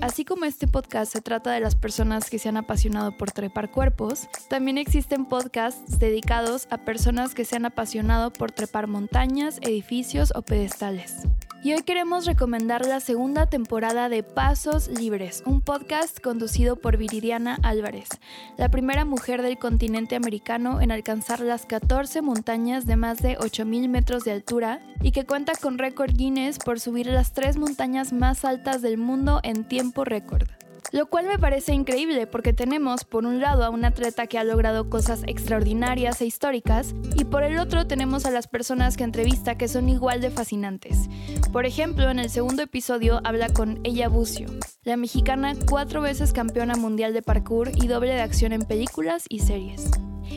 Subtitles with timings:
[0.00, 3.70] así como este podcast se trata de las personas que se han apasionado por trepar
[3.70, 10.32] cuerpos, también existen podcasts dedicados a personas que se han apasionado por trepar montañas, edificios
[10.34, 11.26] o pedestales.
[11.62, 17.58] Y hoy queremos recomendar la segunda temporada de Pasos Libres, un podcast conducido por Viridiana
[17.62, 18.08] Álvarez,
[18.56, 23.88] la primera mujer del continente americano en alcanzar las 14 montañas de más de 8.000
[23.90, 28.46] metros de altura y que cuenta con récord Guinness por subir las tres montañas más
[28.46, 30.48] altas del mundo en tiempo récord.
[30.92, 34.44] Lo cual me parece increíble porque tenemos por un lado a un atleta que ha
[34.44, 39.56] logrado cosas extraordinarias e históricas y por el otro tenemos a las personas que entrevista
[39.56, 41.08] que son igual de fascinantes.
[41.52, 44.48] Por ejemplo, en el segundo episodio habla con Ella Bucio,
[44.82, 49.40] la mexicana cuatro veces campeona mundial de parkour y doble de acción en películas y
[49.40, 49.90] series.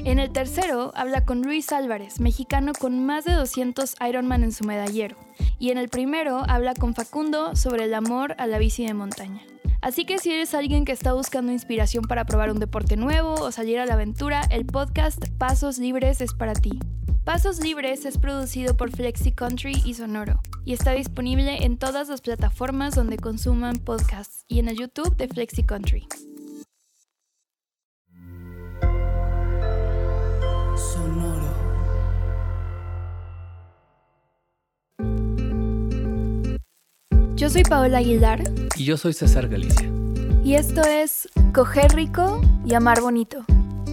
[0.05, 4.65] En el tercero habla con Luis Álvarez, mexicano con más de 200 Ironman en su
[4.65, 5.15] medallero.
[5.59, 9.41] Y en el primero habla con Facundo sobre el amor a la bici de montaña.
[9.83, 13.51] Así que si eres alguien que está buscando inspiración para probar un deporte nuevo o
[13.51, 16.79] salir a la aventura, el podcast Pasos Libres es para ti.
[17.25, 22.21] Pasos Libres es producido por Flexi Country y Sonoro y está disponible en todas las
[22.21, 26.07] plataformas donde consuman podcasts y en el YouTube de Flexi Country.
[30.77, 31.43] Sonoro.
[37.35, 38.43] Yo soy Paola Aguilar.
[38.76, 39.89] Y yo soy César Galicia.
[40.43, 43.43] Y esto es Coger Rico y Amar Bonito.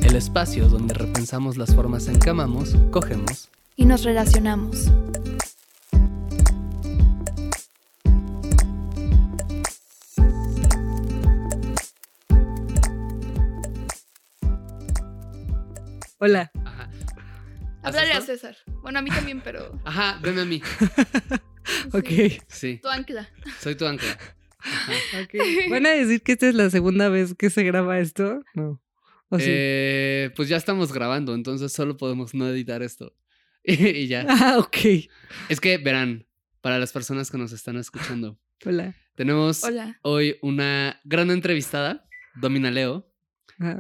[0.03, 4.91] El espacio donde repensamos las formas en que amamos, cogemos y nos relacionamos.
[16.19, 16.51] Hola.
[16.67, 16.91] Ajá.
[17.83, 18.57] Háblale a César.
[18.83, 19.81] Bueno, a mí también, pero.
[19.87, 20.63] Ajá, venme a mí.
[21.93, 22.43] ok.
[22.49, 22.81] Sí.
[22.83, 23.29] Tu ancla.
[23.61, 24.19] Soy tu ancla.
[25.71, 28.43] ¿Van a decir que esta es la segunda vez que se graba esto?
[28.55, 28.81] No.
[29.39, 33.15] Eh, pues ya estamos grabando, entonces solo podemos no editar esto.
[33.65, 34.27] y ya.
[34.29, 34.77] Ah, ok.
[35.49, 36.27] Es que, verán,
[36.61, 38.39] para las personas que nos están escuchando.
[38.65, 38.95] Hola.
[39.15, 39.63] Tenemos
[40.03, 43.10] hoy una gran entrevistada, Domina Leo.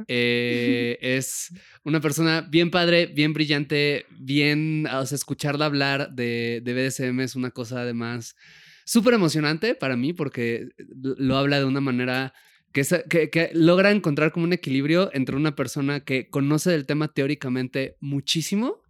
[0.08, 1.54] Eh, es
[1.84, 7.36] una persona bien padre, bien brillante, bien, o sea, escucharla hablar de, de BDSM es
[7.36, 8.36] una cosa además
[8.84, 12.34] súper emocionante para mí porque lo habla de una manera
[12.72, 17.96] que, que, logra encontrar como un equilibrio entre una persona que conoce del tema teóricamente
[18.00, 18.82] muchísimo,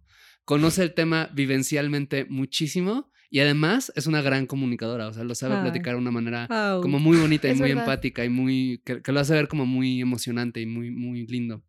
[0.45, 5.61] conoce el tema vivencialmente muchísimo y además es una gran comunicadora, o sea, lo sabe
[5.61, 6.47] platicar de una manera
[6.81, 10.59] como muy bonita y muy empática y muy, que, lo hace ver como muy emocionante
[10.59, 11.63] y muy, muy lindo.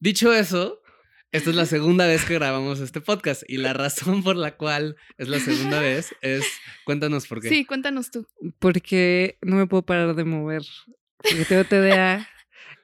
[0.00, 0.82] Dicho eso,
[1.30, 4.96] esta es la segunda vez que grabamos este podcast y la razón por la cual
[5.16, 6.44] es la segunda vez es,
[6.84, 7.48] cuéntanos por qué.
[7.48, 8.26] Sí, cuéntanos tú.
[8.58, 10.62] Porque no me puedo parar de mover,
[11.18, 12.28] porque tengo TDA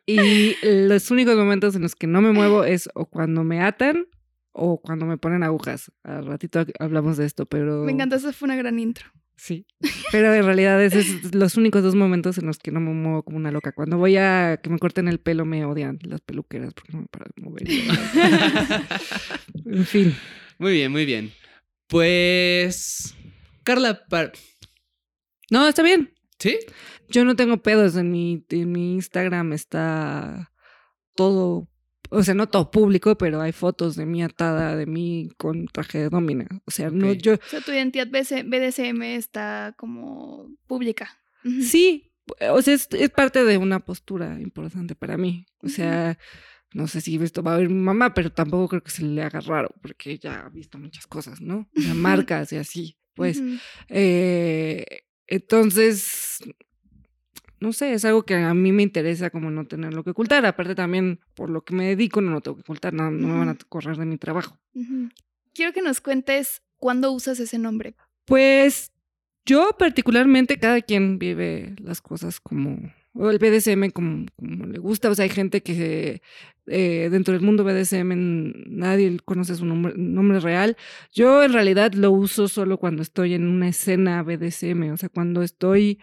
[0.07, 4.07] y los únicos momentos en los que no me muevo es o cuando me atan
[4.53, 5.93] o cuando me ponen agujas.
[6.03, 7.85] Al ratito hablamos de esto, pero...
[7.85, 9.07] Me encanta, esa fue una gran intro.
[9.37, 9.67] Sí,
[10.13, 13.25] pero en realidad esos son los únicos dos momentos en los que no me muevo
[13.25, 13.73] como una loca.
[13.73, 17.09] Cuando voy a que me corten el pelo me odian las peluqueras porque no me
[17.09, 17.67] paran de mover.
[19.67, 20.15] en fin.
[20.59, 21.33] Muy bien, muy bien.
[21.89, 23.17] Pues...
[23.65, 24.03] Carla,
[25.51, 26.13] No, está bien.
[26.39, 26.59] ¿Sí?
[27.09, 30.53] Yo no tengo pedos en mi, en mi Instagram, está
[31.15, 31.69] todo
[32.13, 35.99] o sea, no todo público, pero hay fotos de mí atada, de mí con traje
[35.99, 36.47] de domina.
[36.67, 37.35] O sea, no yo...
[37.35, 41.19] O sea, tu identidad BDSM está como pública.
[41.63, 42.13] Sí,
[42.51, 45.47] o sea, es, parte de una postura importante para mí.
[45.61, 46.19] O sea,
[46.75, 49.23] no sé si esto va a ver mi mamá, pero tampoco creo que se le
[49.23, 51.71] haga raro, porque ella ha visto muchas cosas, ¿no?
[51.75, 52.99] O marcas y así.
[53.15, 53.43] Pues,
[53.89, 54.85] eh,
[55.27, 56.39] entonces,
[57.63, 60.45] no sé, es algo que a mí me interesa como no tener lo que ocultar.
[60.45, 63.39] Aparte también por lo que me dedico no lo tengo que ocultar, no, no me
[63.39, 64.59] van a correr de mi trabajo.
[65.55, 67.95] Quiero que nos cuentes cuándo usas ese nombre.
[68.25, 68.91] Pues
[69.47, 75.09] yo particularmente, cada quien vive las cosas como, o el BDSM como, como le gusta.
[75.09, 76.21] O sea, hay gente que
[76.67, 80.77] eh, dentro del mundo BDSM nadie conoce su nombre, nombre real.
[81.13, 85.43] Yo en realidad lo uso solo cuando estoy en una escena BDSM, o sea, cuando
[85.43, 86.01] estoy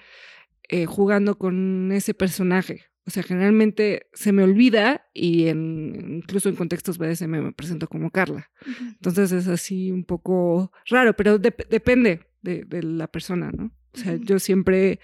[0.70, 2.86] eh, jugando con ese personaje.
[3.06, 8.12] O sea, generalmente se me olvida y en, incluso en contextos BDSM me presento como
[8.12, 8.52] Carla.
[8.80, 13.72] Entonces es así un poco raro, pero depende de, la persona, ¿no?
[13.96, 15.00] O sea, yo siempre,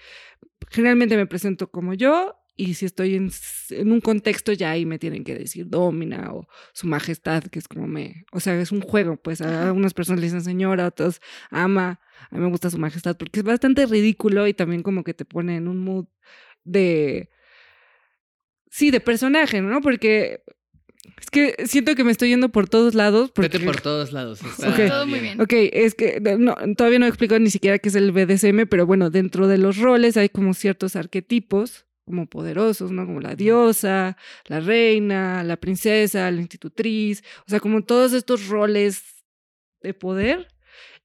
[0.70, 3.30] generalmente me presento como yo y si estoy en,
[3.70, 7.68] en, un contexto ya ahí me tienen que decir domina o su majestad, que es
[7.68, 10.88] como me, o sea, es un juego, pues a unas personas le dicen señora, a
[10.88, 11.20] otros
[11.50, 12.00] ama,
[12.30, 15.24] a mí me gusta su majestad, porque es bastante ridículo y también como que te
[15.24, 16.06] pone en un mood
[16.64, 17.30] de,
[18.70, 19.80] sí, de personaje, ¿no?
[19.82, 20.42] Porque
[21.20, 23.30] es que siento que me estoy yendo por todos lados.
[23.30, 23.48] Porque...
[23.48, 24.42] Vete por todos lados.
[24.42, 24.88] Está okay.
[24.88, 25.40] Todo muy bien.
[25.40, 28.86] Ok, es que no, todavía no he explicado ni siquiera qué es el BDSM, pero
[28.86, 33.04] bueno, dentro de los roles hay como ciertos arquetipos como poderosos, ¿no?
[33.04, 34.16] Como la diosa,
[34.46, 39.24] la reina, la princesa, la institutriz, o sea, como todos estos roles
[39.82, 40.48] de poder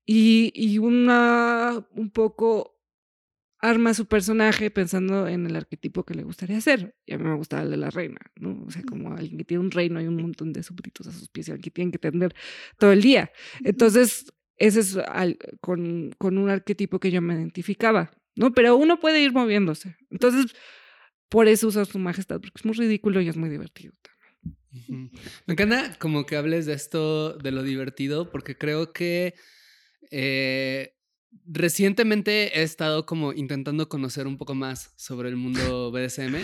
[0.05, 2.77] y, y una un poco
[3.61, 6.95] arma su personaje pensando en el arquetipo que le gustaría ser.
[7.05, 8.63] Y a mí me gusta el de la reina, ¿no?
[8.65, 11.29] O sea, como alguien que tiene un reino y un montón de súbditos a sus
[11.29, 12.33] pies y al que tienen que atender
[12.79, 13.31] todo el día.
[13.63, 14.97] Entonces, ese es
[15.61, 18.51] con, con un arquetipo que yo me identificaba, ¿no?
[18.51, 19.95] Pero uno puede ir moviéndose.
[20.09, 20.55] Entonces,
[21.31, 25.11] por eso usa su majestad, porque es muy ridículo y es muy divertido también.
[25.45, 29.33] Me encanta como que hables de esto, de lo divertido, porque creo que
[30.11, 30.93] eh,
[31.45, 36.35] recientemente he estado como intentando conocer un poco más sobre el mundo BDSM.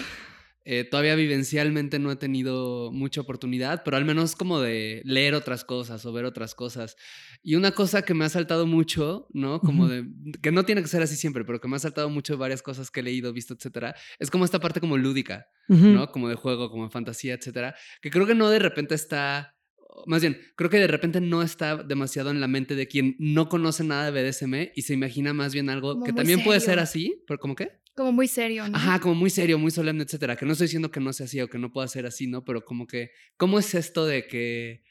[0.69, 5.63] Eh, todavía vivencialmente no he tenido mucha oportunidad, pero al menos como de leer otras
[5.63, 6.97] cosas o ver otras cosas.
[7.41, 9.61] Y una cosa que me ha saltado mucho, ¿no?
[9.61, 10.05] Como de,
[10.41, 12.91] que no tiene que ser así siempre, pero que me ha saltado mucho varias cosas
[12.91, 16.11] que he leído, visto, etcétera, es como esta parte como lúdica, ¿no?
[16.11, 19.55] Como de juego, como de fantasía, etcétera, que creo que no de repente está
[20.05, 23.47] más bien, creo que de repente no está demasiado en la mente de quien no
[23.47, 27.23] conoce nada de BDSM y se imagina más bien algo que también puede ser así,
[27.25, 27.79] pero ¿cómo qué?
[27.97, 28.77] Como muy serio, ¿no?
[28.77, 30.35] Ajá, como muy serio, muy solemne, etcétera.
[30.35, 32.45] Que no estoy diciendo que no sea así o que no pueda ser así, ¿no?
[32.45, 34.83] Pero como que, ¿cómo es esto de que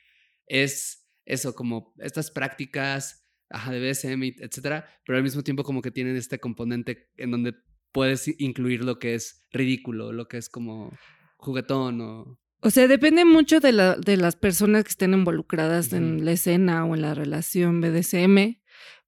[0.49, 5.93] es eso, como estas prácticas, ajá, de BDSM, etcétera, pero al mismo tiempo como que
[5.93, 7.55] tienen este componente en donde
[7.93, 10.93] puedes incluir lo que es ridículo, lo que es como
[11.37, 12.41] juguetón o...
[12.61, 16.85] O sea, depende mucho de, la, de las personas que estén involucradas en la escena
[16.85, 18.57] o en la relación BDSM.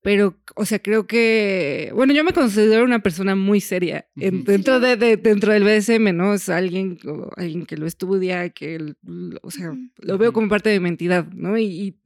[0.08, 5.18] Pero, o sea, creo que, bueno, yo me considero una persona muy seria dentro, de,
[5.18, 6.32] dentro del BDSM, ¿no?
[6.32, 6.98] Es alguien,
[7.36, 8.94] alguien que lo estudia, que,
[9.42, 11.58] o sea, lo veo como parte de mi entidad, ¿no?
[11.58, 12.00] Y,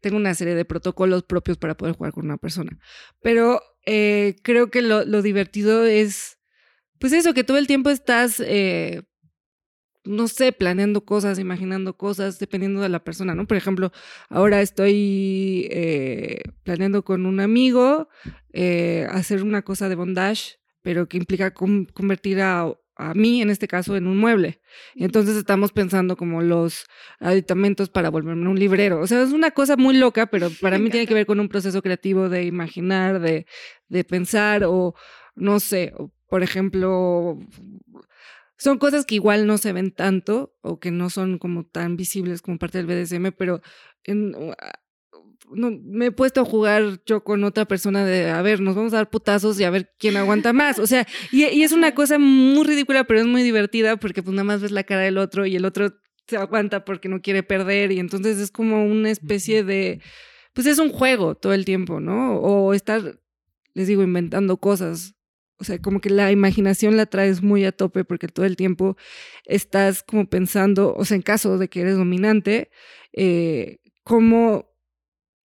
[0.00, 2.78] tengo una serie de protocolos propios para poder jugar con una persona.
[3.22, 6.38] Pero eh, creo que lo, lo, divertido es,
[7.00, 8.38] pues eso, que todo el tiempo estás...
[8.38, 9.02] Eh,
[10.08, 13.46] no sé, planeando cosas, imaginando cosas, dependiendo de la persona, ¿no?
[13.46, 13.92] Por ejemplo,
[14.30, 18.08] ahora estoy eh, planeando con un amigo
[18.52, 23.68] eh, hacer una cosa de bondage, pero que implica convertir a, a, mí, en este
[23.68, 24.60] caso, en un mueble.
[24.94, 26.86] entonces estamos pensando como los
[27.20, 29.00] aditamentos para volverme un librero.
[29.00, 31.48] O sea, es una cosa muy loca, pero para mí tiene que ver con un
[31.48, 33.46] proceso creativo de imaginar, de,
[33.88, 34.94] de pensar o,
[35.34, 35.92] no sé,
[36.28, 37.38] por ejemplo
[38.58, 42.42] son cosas que igual no se ven tanto o que no son como tan visibles
[42.42, 43.62] como parte del BDSM, pero
[44.04, 44.72] en, ah,
[45.50, 48.92] no, me he puesto a jugar yo con otra persona de, a ver, nos vamos
[48.92, 50.78] a dar putazos y a ver quién aguanta más.
[50.78, 54.34] O sea, y, y, es una cosa muy ridícula, pero es muy divertida porque pues
[54.34, 55.92] nada más ves la cara del otro y el otro
[56.26, 60.02] se aguanta porque no quiere perder y entonces es como una especie de,
[60.52, 62.36] pues es un juego todo el tiempo, ¿no?
[62.40, 63.18] O estar,
[63.72, 65.14] les digo, inventando cosas
[65.58, 68.96] o sea, como que la imaginación la traes muy a tope porque todo el tiempo
[69.44, 72.70] estás como pensando, o sea, en caso de que eres dominante,
[73.12, 74.68] eh, cómo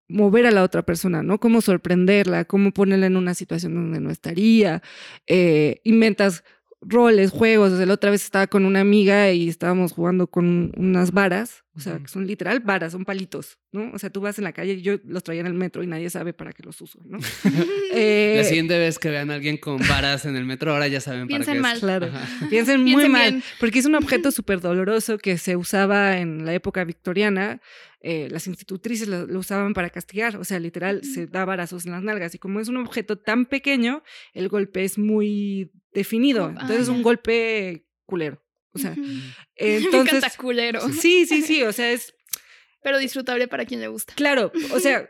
[0.09, 1.41] mover a la otra persona, ¿no?
[1.41, 4.83] Cómo sorprenderla, cómo ponerla en una situación donde no estaría.
[5.27, 6.45] Eh, inventas
[6.83, 7.73] roles, juegos.
[7.73, 11.81] Desde la otra vez estaba con una amiga y estábamos jugando con unas varas, o
[11.81, 13.93] sea, que son literal varas, son palitos, ¿no?
[13.95, 15.87] O sea, tú vas en la calle y yo los traía en el metro y
[15.87, 17.19] nadie sabe para qué los uso, ¿no?
[17.95, 21.01] eh, la siguiente vez que vean a alguien con varas en el metro, ahora ya
[21.01, 21.81] saben para qué mal.
[21.81, 22.11] Claro.
[22.51, 26.85] Piensen muy mal, porque es un objeto súper doloroso que se usaba en la época
[26.85, 27.63] victoriana.
[28.01, 32.03] Eh, las institutrices lo, usaban para castigar, o sea, literal, se da varazos en las
[32.03, 32.35] nalgas.
[32.35, 34.03] Y como es un objeto tan pequeño,
[34.35, 36.51] el golpe es muy definido.
[36.51, 38.43] Entonces es un golpe culero.
[38.75, 38.95] O sea,
[39.57, 40.37] entonces.
[40.37, 40.81] culero.
[40.93, 41.63] Sí, sí, sí.
[41.63, 42.15] O sea, es.
[42.83, 44.15] Pero disfrutable para quien le gusta.
[44.15, 45.09] Claro, o sea,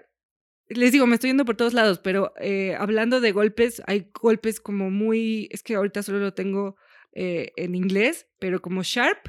[0.68, 4.60] les digo, me estoy yendo por todos lados, pero eh, hablando de golpes, hay golpes
[4.60, 5.48] como muy.
[5.50, 6.76] Es que ahorita solo lo tengo
[7.12, 9.28] eh, en inglés, pero como sharp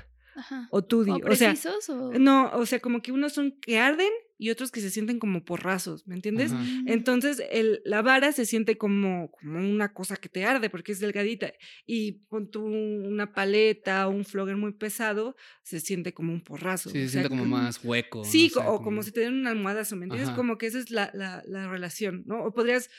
[0.72, 1.30] o 2D.
[1.30, 1.54] ¿O, sea,
[2.20, 5.46] no, o sea, como que unos son que arden y otros que se sienten como
[5.46, 6.52] porrazos, ¿me entiendes?
[6.52, 6.88] Mm.
[6.88, 11.00] Entonces, el, la vara se siente como, como una cosa que te arde porque es
[11.00, 11.54] delgadita
[11.86, 16.90] y con tu una paleta o un flogger muy pesado, se siente como un porrazo.
[16.90, 18.24] Sí, se siente como más hueco.
[18.25, 19.04] Sí, o como...
[19.04, 20.30] si te dieran una almohada, ¿me entiendes?
[20.32, 22.44] Como que esa es la, la, la relación, ¿no?
[22.44, 22.90] O podrías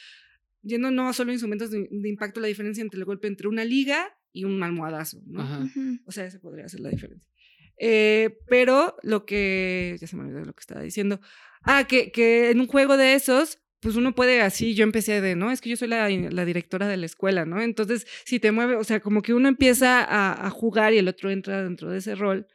[0.63, 4.17] yendo no solo instrumentos de, de, impacto, la diferencia entre el golpe entre una liga
[4.33, 5.71] y un almohadazo, ¿no?
[6.07, 7.31] O sea, esa podría ser la diferencia.
[7.79, 11.21] Eh, pero lo que, ya se me olvidó lo que estaba diciendo.
[11.63, 15.37] Ah, que, que en un juego de esos, pues uno puede así, yo empecé de,
[15.37, 15.51] ¿no?
[15.51, 17.61] Es que yo soy la, la, directora de la escuela, ¿no?
[17.61, 21.09] Entonces, si te mueve, o sea, como que uno empieza a, a, jugar y el
[21.09, 22.47] otro entra dentro de ese rol,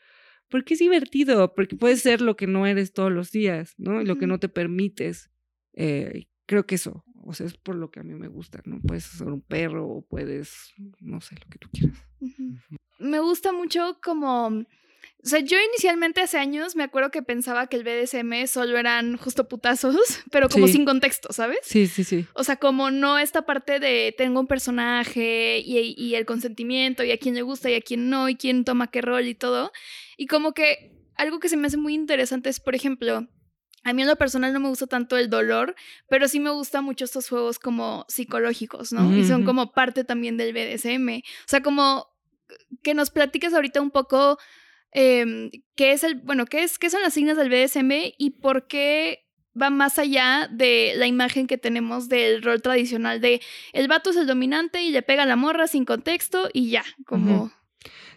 [0.49, 4.01] porque es divertido, porque puedes ser lo que no eres todos los días, ¿no?
[4.01, 5.29] Y lo que no te permites.
[5.73, 8.81] Eh, creo que eso, o sea, es por lo que a mí me gusta, ¿no?
[8.81, 11.97] Puedes ser un perro o puedes, no sé, lo que tú quieras.
[12.97, 14.65] Me gusta mucho como
[15.21, 19.17] o sea, yo inicialmente hace años me acuerdo que pensaba que el BDSM solo eran
[19.17, 19.95] justo putazos,
[20.31, 21.59] pero como sin contexto, ¿sabes?
[21.63, 22.25] Sí, sí, sí.
[22.33, 27.11] O sea, como no esta parte de tengo un personaje y, y el consentimiento y
[27.11, 29.71] a quién le gusta y a quién no y quién toma qué rol y todo.
[30.15, 33.27] Y como que algo que se me hace muy interesante es, por ejemplo,
[33.83, 35.75] a mí en lo personal no me gusta tanto el dolor,
[36.07, 39.15] pero sí me gustan mucho estos juegos como psicológicos, ¿no?
[39.15, 41.19] Y son como parte también del BDSM.
[41.19, 42.07] O sea, como
[42.83, 44.37] que nos platiques ahorita un poco
[44.93, 48.67] eh, qué es el, bueno, qué es, qué son las signas del BDSM y por
[48.67, 49.25] qué
[49.59, 53.41] va más allá de la imagen que tenemos del rol tradicional de
[53.73, 56.83] el vato es el dominante y le pega a la morra sin contexto y ya,
[57.05, 57.51] como...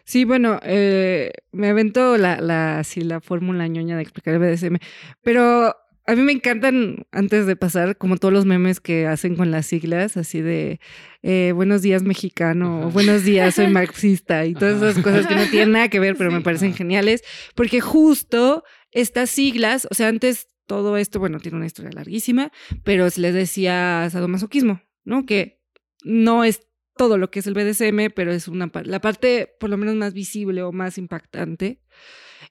[0.04, 4.78] Sí, bueno, eh, me aventó la, la, así, la fórmula ñoña de explicar el BDSM,
[5.22, 5.76] pero
[6.06, 9.66] a mí me encantan, antes de pasar, como todos los memes que hacen con las
[9.66, 10.80] siglas, así de
[11.22, 15.46] eh, buenos días mexicano, o buenos días soy marxista, y todas esas cosas que no
[15.46, 17.22] tienen nada que ver, pero me parecen geniales,
[17.54, 22.50] porque justo estas siglas, o sea, antes todo esto, bueno, tiene una historia larguísima,
[22.84, 25.24] pero se les decía sadomasoquismo, ¿no?
[25.24, 25.60] Que
[26.04, 26.66] no es
[26.96, 30.14] todo lo que es el BDSM, pero es una la parte por lo menos más
[30.14, 31.80] visible o más impactante.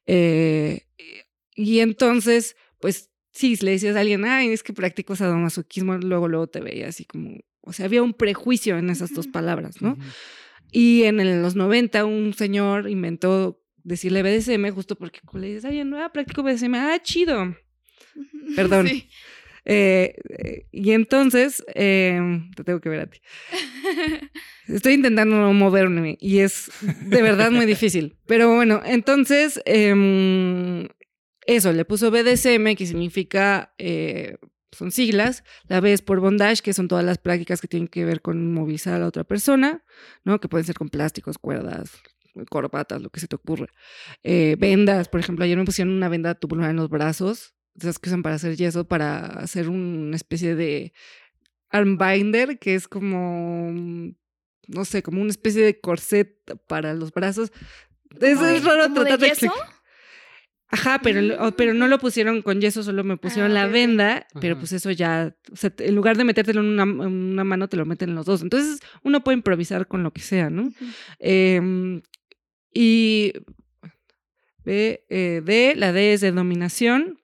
[0.06, 0.88] Eh,
[1.56, 6.48] y entonces, pues sí, le decías a alguien, ay, es que practico sadomasoquismo, luego, luego
[6.48, 9.98] te veía así como, o sea, había un prejuicio en esas dos palabras, ¿no?
[10.72, 16.02] Y en los 90 un señor inventó decirle BDSM justo porque le dices, ay, no,
[16.02, 17.56] ah, practico BDSM, ah, chido.
[18.56, 18.88] Perdón.
[19.64, 23.20] Eh, eh, y entonces, em, te tengo que ver a ti.
[24.68, 28.16] Estoy intentando no moverme y es de verdad muy difícil.
[28.26, 30.88] Pero bueno, entonces, eh,
[31.46, 34.38] eso, le puso BDSM, que significa, eh,
[34.72, 38.06] son siglas, la B es por bondage, que son todas las prácticas que tienen que
[38.06, 39.84] ver con movilizar a la otra persona,
[40.24, 40.40] ¿no?
[40.40, 41.92] Que pueden ser con plásticos, cuerdas,
[42.50, 43.68] corbatas, lo que se te ocurra.
[44.24, 48.10] Eh, vendas, por ejemplo, ayer me pusieron una venda tubular en los brazos, esas que
[48.10, 50.94] usan para hacer yeso, para hacer una especie de
[51.70, 53.72] armbinder, que es como,
[54.68, 57.52] no sé, como una especie de corset para los brazos.
[58.20, 59.52] Eso es raro tratar de, de
[60.72, 64.58] Ajá, pero, pero no lo pusieron con yeso, solo me pusieron ah, la venda, pero
[64.58, 68.10] pues eso ya, o sea, en lugar de metértelo en una, mano, te lo meten
[68.10, 68.42] en los dos.
[68.42, 70.72] Entonces, uno puede improvisar con lo que sea, ¿no?
[71.20, 72.02] Em,
[72.74, 73.34] y
[74.64, 77.20] B, eh, D, la D es de dominación,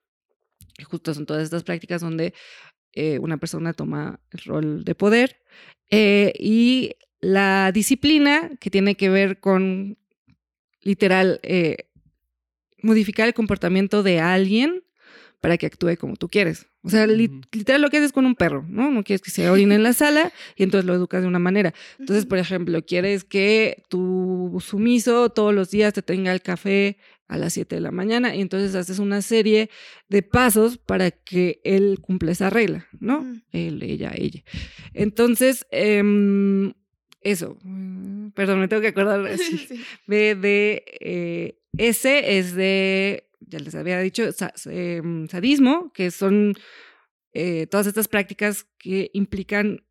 [0.75, 2.33] que justo son todas estas prácticas donde
[2.91, 5.39] eh, una persona toma el rol de poder.
[5.89, 9.97] Eh, y la disciplina, que tiene que ver con,
[10.81, 11.39] literal,
[12.81, 14.83] modificar el comportamiento de alguien
[15.41, 16.67] para que actúe como tú quieres.
[16.81, 18.89] O sea, literal lo que haces con un perro, ¿no?
[18.91, 21.73] No quieres que se orine en la sala y entonces lo educas de una manera.
[21.99, 27.37] Entonces, por ejemplo, quieres que tu sumiso todos los días te tenga el café a
[27.37, 29.69] las 7 de la mañana y entonces haces una serie
[30.07, 33.25] de pasos para que él cumpla esa regla, ¿no?
[33.51, 34.43] Él, ella, ella.
[34.93, 36.73] Entonces, em,
[37.21, 37.57] eso.
[38.33, 39.21] Perdón, me tengo que acordar.
[40.07, 44.23] de, de eh, ese es de, ya les había dicho,
[44.65, 46.53] em, sadismo, que son
[47.33, 49.83] eh, todas estas prácticas que implican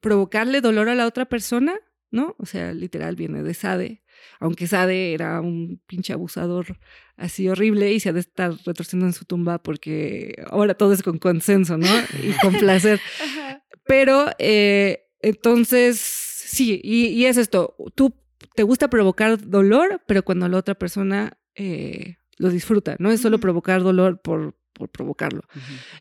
[0.00, 1.74] provocarle dolor a la otra persona,
[2.10, 2.34] ¿no?
[2.38, 4.02] O sea, literal viene de Sade,
[4.38, 6.78] aunque Sade era un pinche abusador
[7.16, 11.02] así horrible y se ha de estar retorciendo en su tumba porque ahora todo es
[11.02, 11.88] con consenso, ¿no?
[12.22, 13.00] Y con placer.
[13.86, 18.14] Pero eh, entonces, sí, y, y, es esto, tú
[18.54, 23.38] te gusta provocar dolor, pero cuando la otra persona eh, lo disfruta, no es solo
[23.38, 25.42] provocar dolor por, por provocarlo.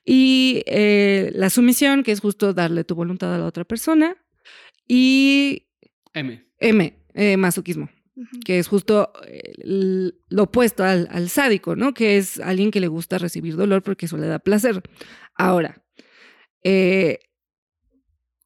[0.03, 4.17] Y eh, la sumisión, que es justo darle tu voluntad a la otra persona.
[4.87, 5.67] Y...
[6.13, 6.45] M.
[6.59, 7.89] M, eh, masoquismo.
[8.45, 9.13] que es justo
[9.63, 11.93] lo opuesto al, al, sádico, ¿no?
[11.93, 14.81] Que es alguien que le gusta recibir dolor porque eso le da placer.
[15.35, 15.81] Ahora,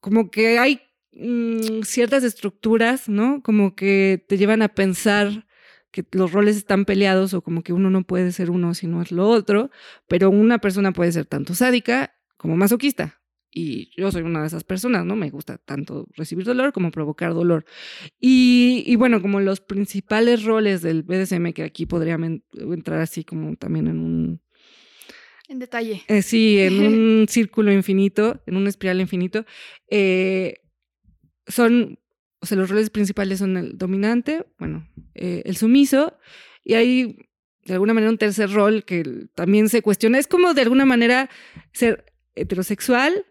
[0.00, 0.80] como que hay
[1.18, 3.42] Mm, ciertas estructuras, ¿no?
[3.42, 5.46] Como que te llevan a pensar
[5.90, 9.00] que los roles están peleados o como que uno no puede ser uno si no
[9.00, 9.70] es lo otro,
[10.08, 13.22] pero una persona puede ser tanto sádica como masoquista.
[13.50, 15.16] Y yo soy una de esas personas, ¿no?
[15.16, 17.64] Me gusta tanto recibir dolor como provocar dolor.
[18.20, 22.18] Y, y bueno, como los principales roles del BDSM, que aquí podría
[22.52, 24.42] entrar así como también en un...
[25.48, 26.02] En detalle.
[26.08, 29.44] Eh, sí, en un círculo infinito, en una espiral infinito.
[29.88, 30.60] Eh,
[31.46, 31.98] son,
[32.40, 36.18] o sea, los roles principales son el dominante, bueno, eh, el sumiso,
[36.64, 37.16] y hay
[37.64, 40.18] de alguna manera un tercer rol que también se cuestiona.
[40.18, 41.30] Es como de alguna manera
[41.72, 43.26] ser heterosexual,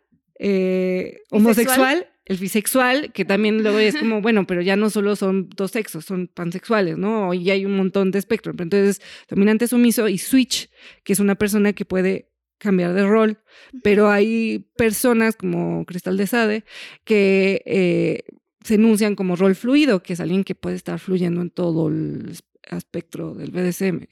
[1.32, 5.72] homosexual, el bisexual, que también luego es como, bueno, pero ya no solo son dos
[5.72, 7.34] sexos, son pansexuales, ¿no?
[7.34, 8.52] Y hay un montón de espectro.
[8.58, 10.70] Entonces, dominante, sumiso y switch,
[11.04, 13.40] que es una persona que puede cambiar de rol,
[13.84, 16.64] pero hay personas como Cristal de Sade
[17.04, 18.24] que eh,
[18.64, 22.34] se enuncian como rol fluido, que es alguien que puede estar fluyendo en todo el
[22.64, 24.08] espectro del BDSM,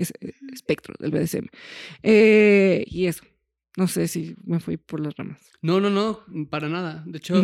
[0.53, 1.47] espectro del BDSM.
[2.03, 3.23] Eh, y eso.
[3.75, 5.39] No sé si me fui por las ramas.
[5.63, 7.03] No, no, no, para nada.
[7.07, 7.41] De hecho,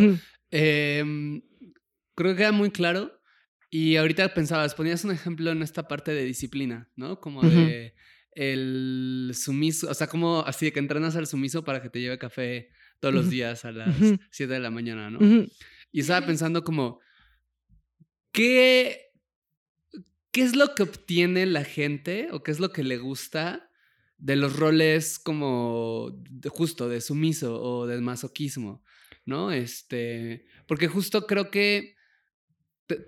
[0.50, 1.42] em,
[2.14, 3.20] creo que queda muy claro.
[3.70, 7.20] Y ahorita pensabas, ponías un ejemplo en esta parte de disciplina, ¿no?
[7.20, 7.94] Como de
[8.32, 12.18] el sumiso, o sea, como así de que entrenas al sumiso para que te lleve
[12.18, 13.94] café todos los días a las
[14.30, 15.46] 7 de la mañana, ¿no?
[15.92, 17.00] Y estaba pensando como,
[18.32, 19.12] ¿qué,
[20.30, 23.70] ¿qué es lo que obtiene la gente o qué es lo que le gusta
[24.18, 28.84] de los roles como justo de sumiso o de masoquismo,
[29.24, 29.52] ¿no?
[29.52, 31.94] Este, porque justo creo que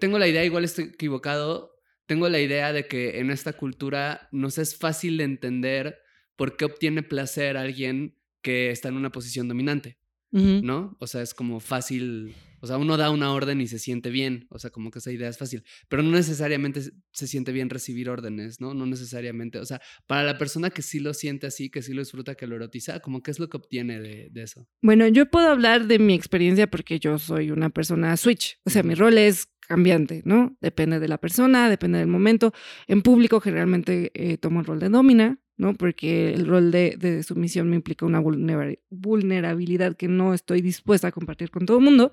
[0.00, 1.72] tengo la idea, igual estoy equivocado,
[2.06, 5.98] tengo la idea de que en esta cultura nos es fácil entender
[6.36, 9.98] por qué obtiene placer alguien que está en una posición dominante,
[10.30, 10.96] ¿no?
[10.98, 14.46] O sea, es como fácil o sea, uno da una orden y se siente bien,
[14.48, 18.08] o sea, como que esa idea es fácil, pero no necesariamente se siente bien recibir
[18.08, 18.72] órdenes, ¿no?
[18.72, 22.02] No necesariamente, o sea, para la persona que sí lo siente así, que sí lo
[22.02, 24.64] disfruta, que lo erotiza, como qué es lo que obtiene de, eso.
[24.80, 28.84] Bueno, yo puedo hablar de mi experiencia porque yo soy una persona switch, o sea,
[28.84, 30.56] mi rol es cambiante, ¿no?
[30.60, 32.52] Depende de la persona, depende del momento.
[32.86, 35.74] En público generalmente eh, tomo el rol de domina, ¿no?
[35.74, 41.12] Porque el rol de, de sumisión me implica una vulnerabilidad que no estoy dispuesta a
[41.12, 42.12] compartir con todo el mundo,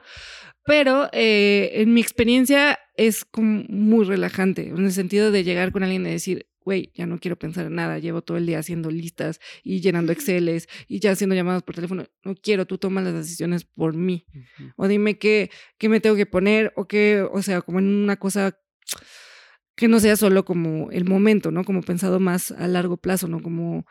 [0.66, 5.84] pero eh, en mi experiencia es como muy relajante, en el sentido de llegar con
[5.84, 8.92] alguien y decir, güey, ya no quiero pensar en nada, llevo todo el día haciendo
[8.92, 13.14] listas y llenando Exceles y ya haciendo llamadas por teléfono, no quiero, tú tomas las
[13.14, 14.26] decisiones por mí.
[14.76, 18.18] O dime qué, qué me tengo que poner o qué, o sea, como en una
[18.18, 18.60] cosa
[19.80, 21.64] que no sea solo como el momento, ¿no?
[21.64, 23.42] Como pensado más a largo plazo, ¿no?
[23.42, 23.86] Como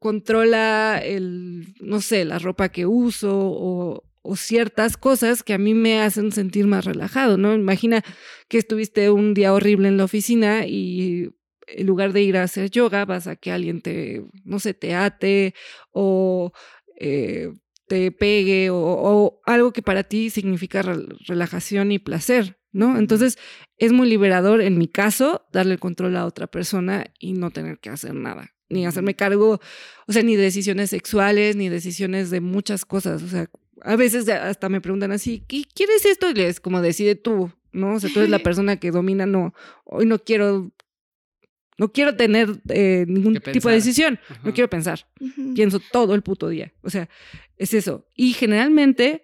[0.00, 5.74] controla el, no sé, la ropa que uso o, o ciertas cosas que a mí
[5.74, 7.54] me hacen sentir más relajado, ¿no?
[7.54, 8.02] Imagina
[8.48, 11.30] que estuviste un día horrible en la oficina y
[11.68, 14.96] en lugar de ir a hacer yoga vas a que alguien te, no sé, te
[14.96, 15.54] ate
[15.92, 16.50] o
[16.96, 17.52] eh,
[17.86, 22.98] te pegue o, algo que para ti significa relajación y placer, ¿no?
[22.98, 23.38] Entonces
[23.76, 27.78] es muy liberador, en mi caso, darle el control a otra persona y no tener
[27.78, 29.60] que hacer nada, ni hacerme cargo,
[30.06, 33.50] o sea, ni decisiones sexuales, ni decisiones de muchas cosas, o sea,
[33.82, 36.30] a veces hasta me preguntan así, ¿qué quieres esto?
[36.30, 37.94] Y les como decide tú, ¿no?
[37.94, 39.54] O sea, tú eres la persona que domina, no,
[39.84, 40.70] hoy no quiero,
[41.78, 45.06] no quiero tener eh, ningún tipo de decisión, no quiero pensar,
[45.54, 47.08] pienso todo el puto día, o sea,
[47.56, 48.06] es eso.
[48.14, 49.22] Y generalmente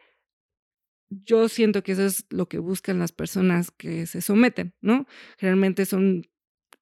[1.08, 5.06] yo siento que eso es lo que buscan las personas que se someten, ¿no?
[5.38, 6.26] Generalmente son,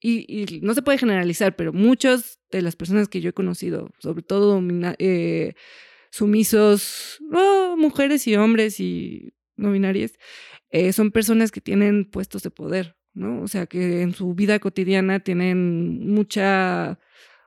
[0.01, 4.23] y, no se puede generalizar, pero muchas de las personas que yo he conocido, sobre
[4.23, 4.63] todo
[4.99, 5.55] eh,
[6.11, 7.19] sumisos,
[7.77, 10.13] mujeres y hombres y no binarias,
[10.71, 13.43] eh, son personas que tienen puestos de poder, ¿no?
[13.43, 16.99] O sea, que en su vida cotidiana tienen mucha,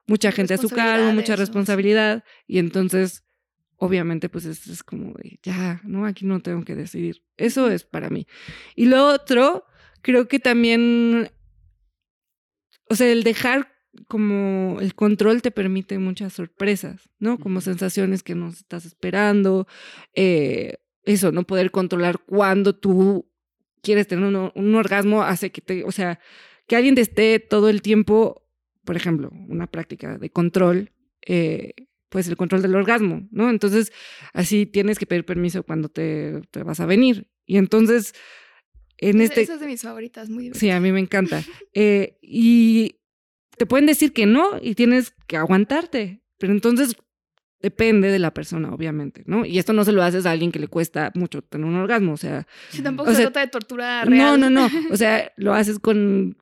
[0.06, 3.27] mucha gente a su cargo, mucha responsabilidad, y entonces
[3.78, 6.06] obviamente pues es, como de, ya, ¿no?
[6.06, 7.24] Aquí no tengo que decidir.
[7.38, 8.28] Eso es para mí.
[8.76, 9.66] Y lo otro,
[10.02, 11.30] creo que también,
[12.90, 13.74] o sea, el dejar
[14.08, 17.40] como el control te permite muchas sorpresas, ¿no?
[17.40, 19.68] Como sensaciones que no estás esperando,
[20.14, 23.32] eh, eso, no poder controlar cuando tú
[23.82, 26.20] quieres tener un, un, orgasmo hace que te, o sea,
[26.68, 28.46] que alguien te esté todo el tiempo,
[28.84, 30.92] por ejemplo, una práctica de control,
[31.26, 31.74] eh,
[32.10, 33.50] pues el control del orgasmo, ¿no?
[33.50, 33.92] Entonces,
[34.34, 37.28] así tienes que pedir permiso cuando te, te vas a venir.
[37.46, 38.14] Y entonces,
[38.98, 39.42] en este...
[39.42, 41.44] Esa es de mis favoritas, muy Sí, a mí me encanta.
[41.80, 43.02] Eh, y
[43.56, 46.96] te pueden decir que no y tienes que aguantarte, pero entonces
[47.60, 49.46] depende de la persona, obviamente, ¿no?
[49.46, 52.14] Y esto no se lo haces a alguien que le cuesta mucho tener un orgasmo,
[52.14, 52.48] o sea...
[52.70, 54.40] Sí, tampoco se trata de tortura real.
[54.40, 56.38] No, no, no, o sea, lo haces con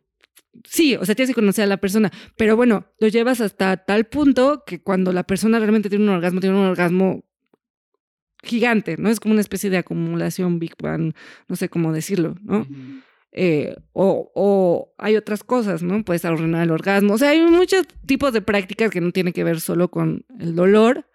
[0.63, 4.06] sí, o sea, tienes que conocer a la persona, pero bueno, lo llevas hasta tal
[4.06, 7.26] punto que cuando la persona realmente tiene un orgasmo, tiene un orgasmo
[8.44, 9.10] gigante, ¿no?
[9.10, 11.13] Es como una especie de acumulación Big Bang,
[11.48, 12.68] no sé cómo decirlo, ¿no?
[13.32, 16.06] Eh, o, o, hay otras cosas, ¿no?
[16.06, 17.15] Puedes arruinar el orgasmo.
[17.15, 20.56] O sea, hay muchos tipos de prácticas que no tienen que ver solo con el
[20.56, 21.06] dolor.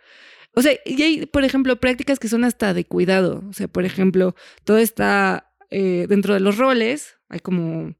[0.54, 3.42] O sea, y hay, por ejemplo, prácticas que son hasta de cuidado.
[3.48, 7.94] O sea, por ejemplo, todo está eh, dentro de los roles, hay como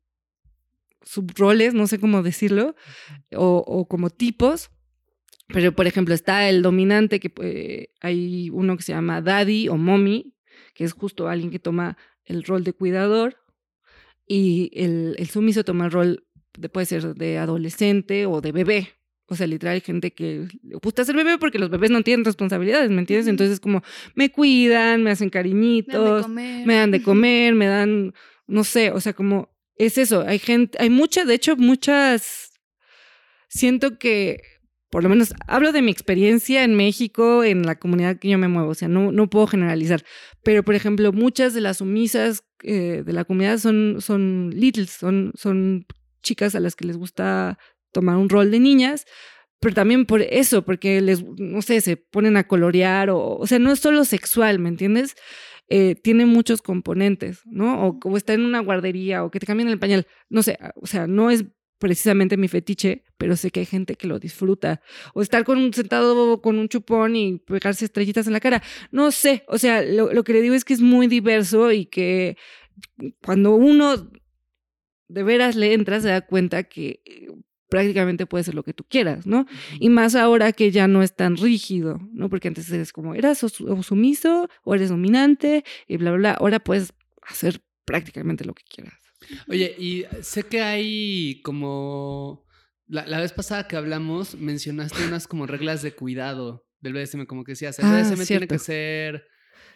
[1.03, 2.75] subroles, no sé cómo decirlo,
[3.35, 4.71] o, o como tipos.
[5.49, 9.77] Pero, por ejemplo, está el dominante, que eh, hay uno que se llama daddy o
[9.77, 10.35] mommy,
[10.75, 13.37] que es justo alguien que toma el rol de cuidador
[14.27, 16.25] y el, el sumiso toma el rol,
[16.57, 18.91] de, puede ser de adolescente o de bebé.
[19.27, 22.25] O sea, literal, hay gente que le gusta ser bebé porque los bebés no tienen
[22.25, 23.29] responsabilidades, ¿me entiendes?
[23.29, 23.83] Entonces, como
[24.15, 28.13] me cuidan, me hacen cariñitos, me dan de comer, me dan,
[28.47, 30.25] no sé, o sea, como es eso.
[30.27, 32.53] Hay gente, hay muchas, de hecho, muchas.
[33.49, 34.43] Siento que,
[34.91, 38.49] por lo menos, hablo de mi experiencia en México, en la comunidad que yo me
[38.49, 40.05] muevo, o sea, no, no puedo generalizar.
[40.45, 45.33] Pero, por ejemplo, muchas de las sumisas eh, de la comunidad son, son littles, son,
[45.35, 45.87] son
[46.23, 47.59] chicas a las que les gusta
[47.93, 49.07] tomar un rol de niñas,
[49.61, 53.59] pero también por eso, porque les, no sé, se ponen a colorear, o, o sea,
[53.59, 55.17] no es solo sexual, ¿me entiendes?
[55.73, 57.87] Eh, tiene muchos componentes, ¿no?
[57.87, 60.87] O, como está en una guardería, o que te cambian el pañal, no sé, o
[60.87, 61.45] sea, no es
[61.79, 64.83] precisamente mi fetiche, pero sé que hay gente que lo disfruta.
[65.15, 68.63] O estar con un, sentado con un chupón y pegarse estrellitas en la cara.
[68.91, 71.87] No sé, o sea, lo, lo que le digo es que es muy diverso y
[71.87, 72.37] que
[73.25, 74.11] cuando uno
[75.09, 77.29] de veras le entra, se da cuenta que eh,
[77.71, 79.47] prácticamente puede ser lo que tú quieras, ¿no?
[79.79, 82.29] Y más ahora que ya no es tan rígido, ¿no?
[82.29, 83.39] Porque antes eres como, eras
[83.83, 86.33] sumiso o eres dominante y bla, bla, bla.
[86.33, 88.95] Ahora puedes hacer prácticamente lo que quieras.
[89.49, 92.45] Oye, y sé que hay como...
[92.87, 97.45] La, la vez pasada que hablamos, mencionaste unas como reglas de cuidado del BDSM, como
[97.45, 99.30] que decías, el Ah, BDSM tiene que ser...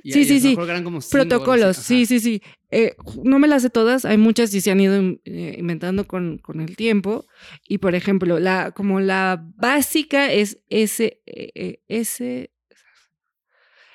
[0.05, 0.55] y- Sí, sí, sí.
[0.55, 1.01] como.
[1.01, 2.43] Protocolos, sí, sí, sí.
[2.71, 6.39] Eh, no me las sé todas, hay muchas y se han ido eh, inventando con,
[6.39, 7.27] con el tiempo.
[7.67, 12.51] Y por ejemplo, la, como la básica es S, eh, S,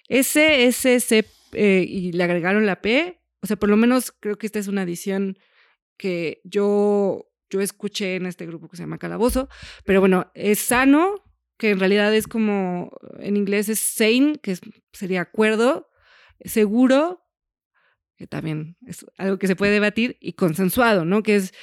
[0.08, 3.19] S, S, C, eh, y le agregaron la P.
[3.41, 5.38] O sea, por lo menos creo que esta es una adición
[5.98, 9.50] que yo, yo escuché en este grupo que se llama Calabozo.
[9.86, 11.15] Pero bueno, es sano,
[11.58, 14.58] que en realidad es como, en inglés es sane, que
[14.93, 15.89] sería acuerdo,
[16.45, 17.21] seguro,
[18.17, 21.23] que también es algo que se puede debatir, y consensuado, ¿no?
[21.23, 21.54] Que es,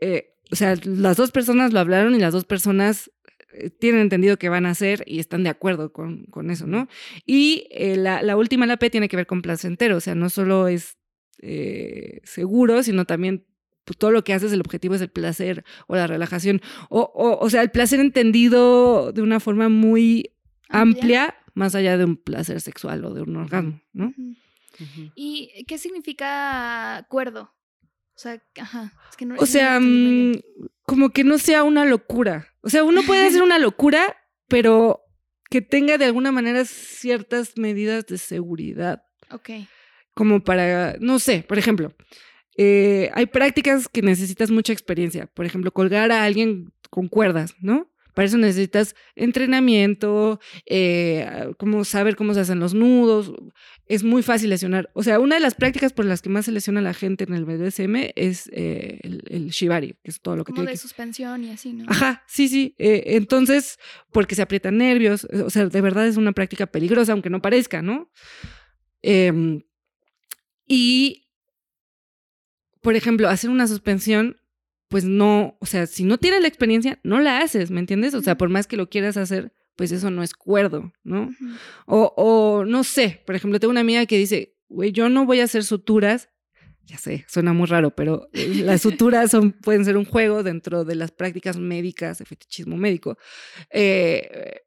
[0.00, 3.10] eh, o sea, las dos personas lo hablaron y las dos personas
[3.52, 6.88] eh, tienen entendido qué van a hacer y están de acuerdo con, con eso, ¿no?
[7.24, 10.30] Y eh, la, la última, la P, tiene que ver con placentero, o sea, no
[10.30, 10.98] solo es
[11.42, 13.46] eh, seguro, sino también
[13.84, 17.38] pues, todo lo que haces, el objetivo es el placer o la relajación, o, o,
[17.38, 20.32] o sea, el placer entendido de una forma muy
[20.68, 21.24] Amplia.
[21.24, 24.12] amplia, más allá de un placer sexual o de un orgasmo, ¿no?
[25.14, 27.50] ¿Y qué significa acuerdo?
[28.14, 28.92] O sea, ajá.
[29.10, 30.34] Es que no, O no sea, mm,
[30.82, 32.46] como que no sea una locura.
[32.60, 34.16] O sea, uno puede hacer una locura,
[34.48, 35.00] pero
[35.50, 39.50] que tenga de alguna manera ciertas medidas de seguridad, Ok.
[40.14, 41.94] como para, no sé, por ejemplo,
[42.58, 45.26] eh, hay prácticas que necesitas mucha experiencia.
[45.26, 47.90] Por ejemplo, colgar a alguien con cuerdas, ¿no?
[48.16, 53.30] Para eso necesitas entrenamiento, eh, como saber cómo se hacen los nudos.
[53.84, 54.88] Es muy fácil lesionar.
[54.94, 57.24] O sea, una de las prácticas por las que más se lesiona a la gente
[57.24, 60.70] en el BDSM es eh, el, el shibari, que es todo lo que Como tiene
[60.70, 61.84] de que suspensión y así, ¿no?
[61.88, 62.74] Ajá, sí, sí.
[62.78, 63.78] Eh, entonces,
[64.12, 67.42] porque se aprietan nervios, eh, o sea, de verdad es una práctica peligrosa, aunque no
[67.42, 68.10] parezca, ¿no?
[69.02, 69.60] Em,
[70.66, 71.28] y,
[72.80, 74.40] por ejemplo, hacer una suspensión,
[74.88, 78.14] pues no, o sea, si no tienes la experiencia, no la haces, ¿me entiendes?
[78.14, 81.30] O sea, por más que lo quieras hacer, pues eso no es cuerdo, ¿no?
[81.86, 85.44] O no sé, por ejemplo, tengo una amiga que dice, güey, yo no voy a
[85.44, 86.30] hacer suturas.
[86.84, 90.84] Ya sé, suena muy raro, pero eh, las suturas son, pueden ser un juego dentro
[90.84, 93.18] de las prácticas médicas de fetichismo médico.
[93.70, 94.60] Eh,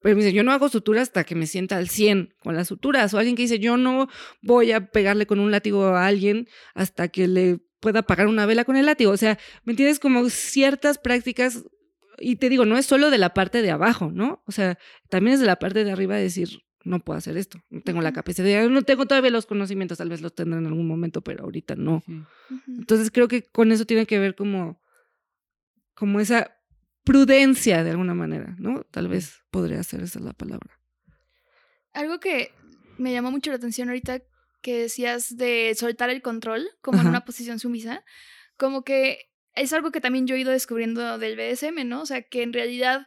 [0.00, 2.68] pero me dice, yo no hago suturas hasta que me sienta al 100 con las
[2.68, 3.12] suturas.
[3.12, 4.08] O alguien que dice, yo no
[4.40, 8.64] voy a pegarle con un látigo a alguien hasta que le pueda apagar una vela
[8.64, 9.10] con el látigo.
[9.10, 9.98] O sea, ¿me entiendes?
[9.98, 11.64] Como ciertas prácticas,
[12.18, 14.42] y te digo, no es solo de la parte de abajo, ¿no?
[14.46, 17.80] O sea, también es de la parte de arriba decir, no puedo hacer esto, no
[17.82, 21.20] tengo la capacidad, no tengo todavía los conocimientos, tal vez los tendré en algún momento,
[21.20, 22.02] pero ahorita no.
[22.68, 24.80] Entonces creo que con eso tiene que ver como,
[25.94, 26.56] como esa
[27.04, 28.84] prudencia de alguna manera, ¿no?
[28.84, 30.78] Tal vez podría ser esa la palabra.
[31.92, 32.52] Algo que
[32.98, 34.22] me llamó mucho la atención ahorita
[34.60, 38.04] que decías de soltar el control, como en una posición sumisa,
[38.56, 42.02] como que es algo que también yo he ido descubriendo del BDSM, ¿no?
[42.02, 43.06] O sea, que en realidad,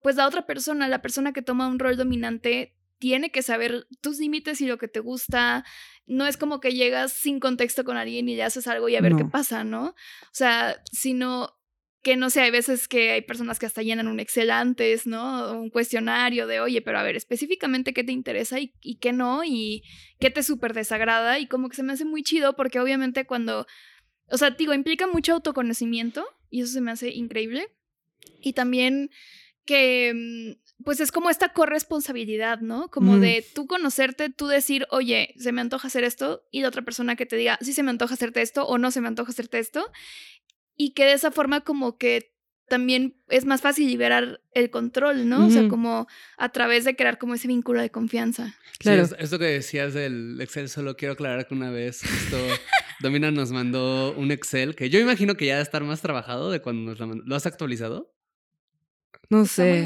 [0.00, 4.18] pues la otra persona, la persona que toma un rol dominante, tiene que saber tus
[4.18, 5.64] límites y lo que te gusta.
[6.06, 9.00] No es como que llegas sin contexto con alguien y le haces algo y a
[9.00, 9.88] ver qué pasa, ¿no?
[9.88, 11.57] O sea, sino
[12.02, 15.52] que no sé, hay veces que hay personas que hasta llenan un Excel antes, ¿no?
[15.52, 19.42] Un cuestionario de, oye, pero a ver, específicamente qué te interesa y, y qué no,
[19.44, 19.82] y
[20.20, 23.66] qué te súper desagrada, y como que se me hace muy chido porque obviamente cuando,
[24.30, 27.68] o sea, digo, implica mucho autoconocimiento y eso se me hace increíble.
[28.40, 29.10] Y también
[29.64, 32.88] que, mm, pues es como esta corresponsabilidad, ¿no?
[32.88, 36.82] Como de tú conocerte, tú decir, oye, se me antoja hacer esto, y la otra
[36.82, 39.32] persona que te diga, sí se me antoja hacerte esto o no se me antoja
[39.32, 39.90] hacerte esto,
[40.78, 42.32] y que de esa forma como que
[42.68, 45.46] también es más fácil liberar el control, ¿no?
[45.46, 48.54] O sea, como a través de crear como ese vínculo de confianza.
[48.78, 49.08] Claro.
[49.18, 52.36] esto que decías del Excel, solo quiero aclarar que una vez esto,
[53.00, 56.60] Domina nos mandó un Excel que yo imagino que ya debe estar más trabajado de
[56.60, 58.14] cuando nos lo, ¿lo has actualizado.
[59.30, 59.84] No sé.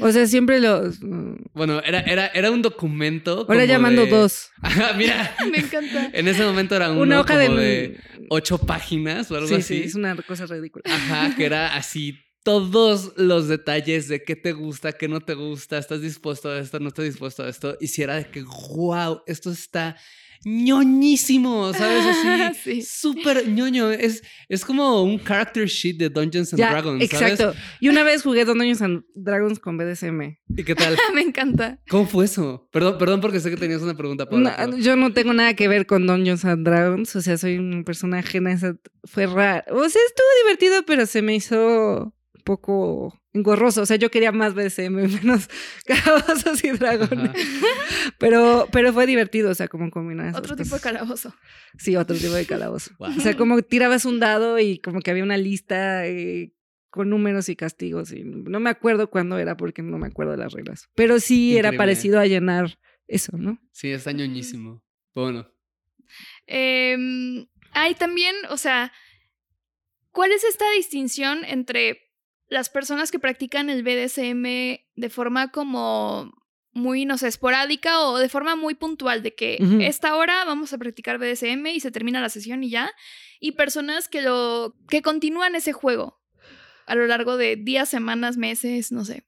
[0.00, 1.00] O sea, siempre los.
[1.00, 1.36] Mm.
[1.52, 3.46] Bueno, era, era, era un documento.
[3.48, 4.50] Ahora llamando dos.
[4.96, 5.36] mira.
[5.50, 6.10] Me encanta.
[6.12, 8.00] En ese momento era una hoja de...
[8.28, 9.62] ocho páginas o algo así.
[9.62, 10.82] Sí, es una cosa ridícula.
[10.86, 15.78] Ajá, que era así todos los detalles de qué te gusta, qué no te gusta,
[15.78, 17.76] estás dispuesto a esto, no estás dispuesto a esto.
[17.80, 19.96] Y si era de que, wow, esto está
[20.44, 22.04] ñoñísimo, ¿sabes?
[22.50, 23.90] Así, súper ñoño.
[23.90, 27.54] Es, es como un character sheet de Dungeons and Dragons, Exacto.
[27.80, 30.36] Y una vez jugué Dungeons and Dragons con BDSM.
[30.56, 30.96] ¿Y qué tal?
[31.14, 31.78] Me encanta.
[31.88, 32.68] ¿Cómo fue eso?
[32.72, 35.86] Perdón, perdón porque sé que tenías una pregunta para Yo no tengo nada que ver
[35.86, 38.76] con Dungeons and Dragons, o sea, soy un personaje en esa...
[39.04, 39.62] Fue raro.
[39.76, 42.14] O sea, estuvo divertido, pero se me hizo
[42.50, 43.82] poco engorroso.
[43.82, 44.90] O sea, yo quería más BDSM,
[45.22, 45.48] menos
[45.86, 47.30] calabozos y dragones.
[48.18, 50.34] Pero, pero fue divertido, o sea, como combinar.
[50.34, 51.32] Otro tipo de calabozo.
[51.78, 52.90] Sí, otro tipo de calabozo.
[52.98, 56.52] O sea, como tirabas un dado y como que había una lista eh,
[56.90, 58.10] con números y castigos.
[58.10, 60.88] Y no me acuerdo cuándo era porque no me acuerdo de las reglas.
[60.96, 63.60] Pero sí era parecido a llenar eso, ¿no?
[63.70, 64.82] Sí, está ñoñísimo.
[65.14, 65.48] Bueno.
[66.48, 68.92] Eh, hay también, o sea,
[70.10, 72.09] ¿cuál es esta distinción entre
[72.50, 74.44] las personas que practican el BDSM
[74.96, 76.32] de forma como
[76.72, 80.78] muy, no sé, esporádica o de forma muy puntual, de que esta hora vamos a
[80.78, 82.92] practicar BDSM y se termina la sesión y ya,
[83.40, 86.20] y personas que lo, que continúan ese juego
[86.86, 89.24] a lo largo de días, semanas, meses, no sé.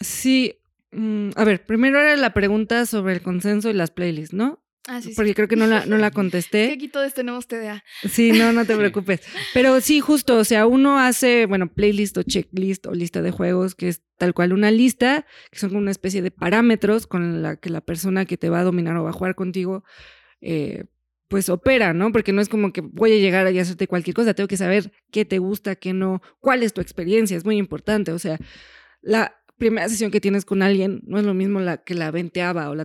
[0.00, 0.58] Sí,
[0.92, 4.62] mm, a ver, primero era la pregunta sobre el consenso y las playlists, ¿no?
[4.88, 6.70] Ah, sí, Porque creo que no la, no la contesté.
[6.72, 7.82] aquí todos tenemos TDA.
[8.08, 9.20] Sí, no, no te preocupes.
[9.52, 13.74] Pero sí, justo, o sea, uno hace, bueno, playlist o checklist o lista de juegos,
[13.74, 17.56] que es tal cual una lista, que son como una especie de parámetros con la
[17.56, 19.82] que la persona que te va a dominar o va a jugar contigo,
[20.40, 20.84] eh,
[21.28, 22.12] pues opera, ¿no?
[22.12, 24.92] Porque no es como que voy a llegar y hacerte cualquier cosa, tengo que saber
[25.10, 28.12] qué te gusta, qué no, cuál es tu experiencia, es muy importante.
[28.12, 28.38] O sea,
[29.02, 32.70] la primera sesión que tienes con alguien no es lo mismo la que la venteaba
[32.70, 32.84] o la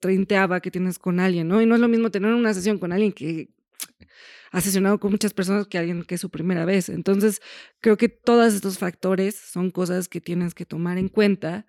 [0.00, 1.62] treintaava que tienes con alguien, ¿no?
[1.62, 3.50] Y no es lo mismo tener una sesión con alguien que
[4.50, 6.88] ha sesionado con muchas personas que alguien que es su primera vez.
[6.88, 7.40] Entonces,
[7.80, 11.66] creo que todos estos factores son cosas que tienes que tomar en cuenta.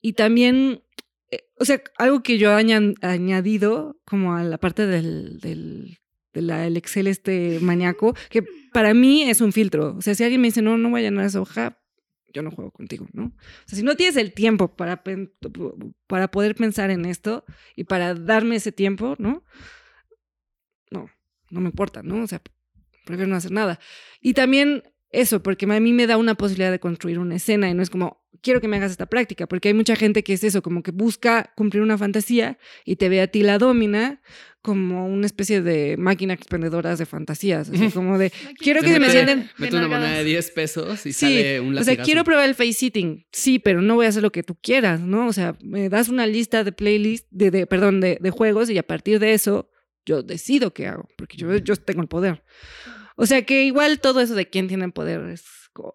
[0.00, 0.82] Y también,
[1.30, 5.98] eh, o sea, algo que yo he añadido como a la parte del, del,
[6.32, 9.94] del Excel este maníaco, que para mí es un filtro.
[9.96, 11.78] O sea, si alguien me dice, no, no voy a llenar esa hoja,
[12.34, 13.26] yo no juego contigo, ¿no?
[13.26, 13.32] O
[13.64, 15.02] sea, si no tienes el tiempo para,
[16.06, 17.44] para poder pensar en esto
[17.76, 19.44] y para darme ese tiempo, ¿no?
[20.90, 21.08] No,
[21.50, 22.22] no me importa, ¿no?
[22.22, 22.42] O sea,
[23.06, 23.78] prefiero no hacer nada.
[24.20, 27.74] Y también eso, porque a mí me da una posibilidad de construir una escena y
[27.74, 30.44] no es como, quiero que me hagas esta práctica, porque hay mucha gente que es
[30.44, 34.20] eso, como que busca cumplir una fantasía y te ve a ti la domina
[34.62, 39.10] como una especie de máquina expendedora de fantasías, así como de, quiero que se me
[39.10, 39.50] sienten...
[39.58, 41.92] Mete una moneda de 10 pesos y sale un latigazo.
[41.92, 44.42] O sea, quiero probar el face sitting, sí, pero no voy a hacer lo que
[44.42, 45.26] tú quieras, ¿no?
[45.26, 48.78] O sea, me das una lista de playlist, de, de perdón, de, de, juegos y
[48.78, 49.70] a partir de eso
[50.06, 52.44] yo decido qué hago, porque yo, yo tengo el poder.
[53.16, 55.44] O sea que igual todo eso de quién tiene el poder es,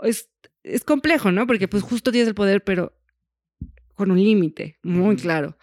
[0.03, 0.29] es,
[0.69, 1.47] es complejo, ¿no?
[1.47, 2.93] Porque pues justo tienes el poder, pero
[3.99, 5.57] con un límite muy claro.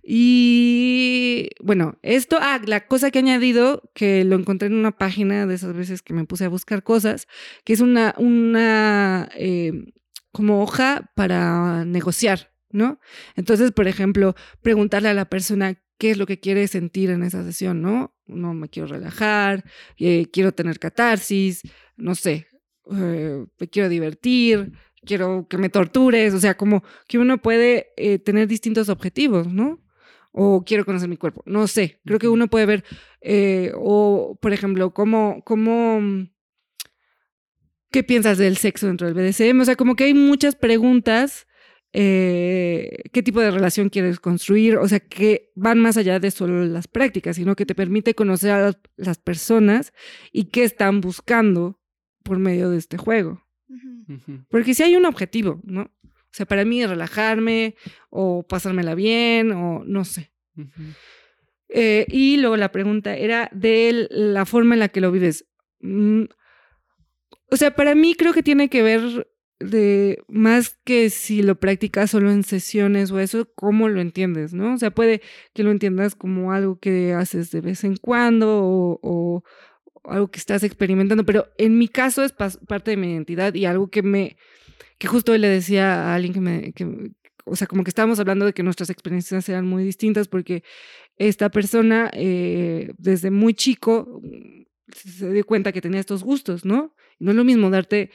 [0.00, 5.44] Y bueno, esto, ah, la cosa que he añadido, que lo encontré en una página
[5.44, 7.26] de esas veces que me puse a buscar cosas,
[7.64, 9.72] que es una, una eh,
[10.30, 13.00] como hoja para negociar, ¿no?
[13.34, 17.42] Entonces, por ejemplo, preguntarle a la persona qué es lo que quiere sentir en esa
[17.42, 18.14] sesión, ¿no?
[18.26, 19.64] No me quiero relajar,
[19.98, 21.62] eh, quiero tener catarsis,
[21.96, 22.46] no sé,
[22.96, 24.72] eh, me quiero divertir,
[25.04, 29.80] quiero que me tortures, o sea, como que uno puede eh, tener distintos objetivos, ¿no?
[30.32, 32.84] O quiero conocer mi cuerpo, no sé, creo que uno puede ver,
[33.20, 36.28] eh, o por ejemplo, cómo, cómo,
[37.90, 39.60] ¿qué piensas del sexo dentro del BDSM?
[39.60, 41.46] O sea, como que hay muchas preguntas
[41.92, 46.64] eh, qué tipo de relación quieres construir, o sea, que van más allá de solo
[46.64, 49.92] las prácticas, sino que te permite conocer a las personas
[50.32, 51.79] y qué están buscando
[52.22, 53.42] por medio de este juego.
[54.48, 55.82] Porque si hay un objetivo, ¿no?
[55.82, 57.76] O sea, para mí es relajarme
[58.08, 60.32] o pasármela bien o no sé.
[61.68, 65.46] Eh, y luego la pregunta era de la forma en la que lo vives.
[65.80, 66.24] Mm,
[67.50, 69.28] o sea, para mí creo que tiene que ver
[69.60, 74.74] de más que si lo practicas solo en sesiones o eso, cómo lo entiendes, ¿no?
[74.74, 75.20] O sea, puede
[75.52, 79.44] que lo entiendas como algo que haces de vez en cuando o,
[80.04, 83.90] algo que estás experimentando, pero en mi caso es parte de mi identidad y algo
[83.90, 84.36] que me,
[84.98, 86.72] que justo hoy le decía a alguien que me,
[87.44, 90.62] o sea, como que estábamos hablando de que nuestras experiencias eran muy distintas porque
[91.16, 94.22] esta persona eh, desde muy chico
[94.92, 96.94] se dio cuenta que tenía estos gustos, ¿no?
[97.18, 98.10] No es lo mismo darte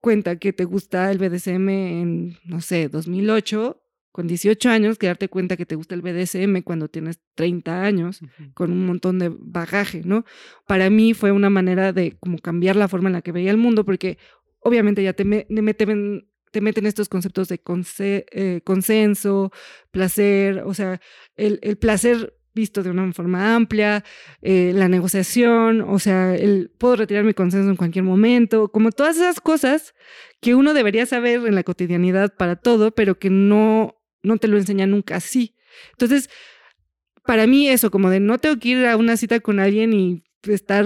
[0.00, 3.83] cuenta que te gusta el BDSM en, no sé, 2008,
[4.14, 8.20] con 18 años, que darte cuenta que te gusta el BDSM cuando tienes 30 años,
[8.54, 10.24] con un montón de bagaje, ¿no?
[10.68, 13.56] Para mí fue una manera de como cambiar la forma en la que veía el
[13.56, 14.16] mundo, porque
[14.60, 17.60] obviamente ya te, meten te meten estos conceptos de
[17.98, 19.50] eh, consenso,
[19.90, 21.00] placer, o sea,
[21.34, 24.04] el, el placer visto de una forma amplia,
[24.42, 29.16] eh, la negociación, o sea, el puedo retirar mi consenso en cualquier momento, como todas
[29.16, 29.92] esas cosas
[30.40, 34.56] que uno debería saber en la cotidianidad para todo, pero que no, no te lo
[34.56, 35.54] enseña nunca así.
[35.92, 36.28] Entonces,
[37.24, 40.24] para mí eso, como de no tengo que ir a una cita con alguien y
[40.42, 40.84] estar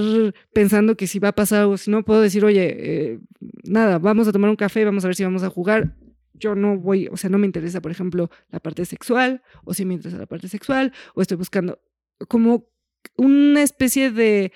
[0.52, 3.18] pensando que si va a pasar algo, si no puedo decir, oye, eh,
[3.64, 5.96] nada, vamos a tomar un café, vamos a ver si vamos a jugar,
[6.34, 9.84] yo no voy, o sea, no me interesa, por ejemplo, la parte sexual, o si
[9.84, 11.80] me interesa la parte sexual, o estoy buscando
[12.28, 12.68] como
[13.16, 14.52] una especie de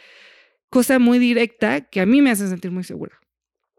[0.71, 3.19] cosa muy directa que a mí me hace sentir muy segura,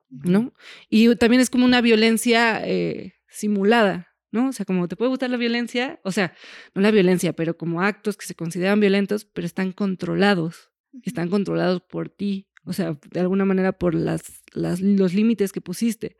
[0.09, 0.53] ¿no?
[0.89, 4.49] Y también es como una violencia eh, simulada, ¿no?
[4.49, 6.33] O sea, como te puede gustar la violencia, o sea,
[6.73, 10.71] no la violencia, pero como actos que se consideran violentos, pero están controlados,
[11.03, 15.61] están controlados por ti, o sea, de alguna manera por las, las, los límites que
[15.61, 16.17] pusiste.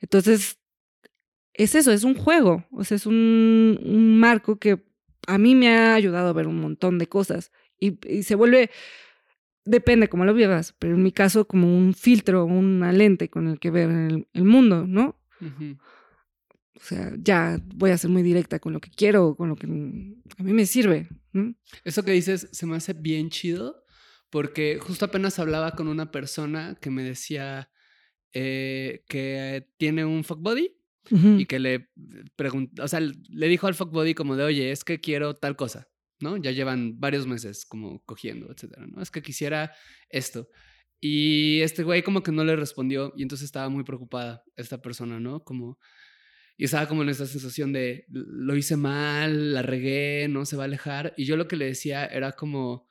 [0.00, 0.58] Entonces,
[1.52, 4.82] es eso, es un juego, o sea, es un, marco que
[5.26, 8.70] a mí me ha ayudado a ver un montón de cosas y, se vuelve,
[9.66, 13.58] depende cómo lo vivas, pero en mi caso como un filtro, una lente con el
[13.58, 15.20] que ver el, mundo, ¿no?
[16.80, 19.66] O sea, ya voy a ser muy directa con lo que quiero, con lo que
[19.66, 21.08] a mí me sirve.
[21.84, 23.84] Eso que dices se me hace bien chido
[24.30, 27.70] porque justo apenas hablaba con una persona que me decía
[28.32, 30.74] eh, que tiene un fuck body
[31.10, 31.90] y que le
[32.36, 35.88] preguntó, o sea, le dijo al fuckbody como de, oye, es que quiero tal cosa,
[36.20, 36.36] ¿no?
[36.36, 39.02] Ya llevan varios meses como cogiendo, etcétera, ¿no?
[39.02, 39.72] Es que quisiera
[40.08, 40.48] esto.
[41.00, 45.20] Y este güey como que no le respondió y entonces estaba muy preocupada esta persona,
[45.20, 45.44] ¿no?
[45.44, 45.78] Como...
[46.60, 50.64] Y estaba como en esta sensación de, lo hice mal, la regué, no se va
[50.64, 51.14] a alejar.
[51.16, 52.86] Y yo lo que le decía era como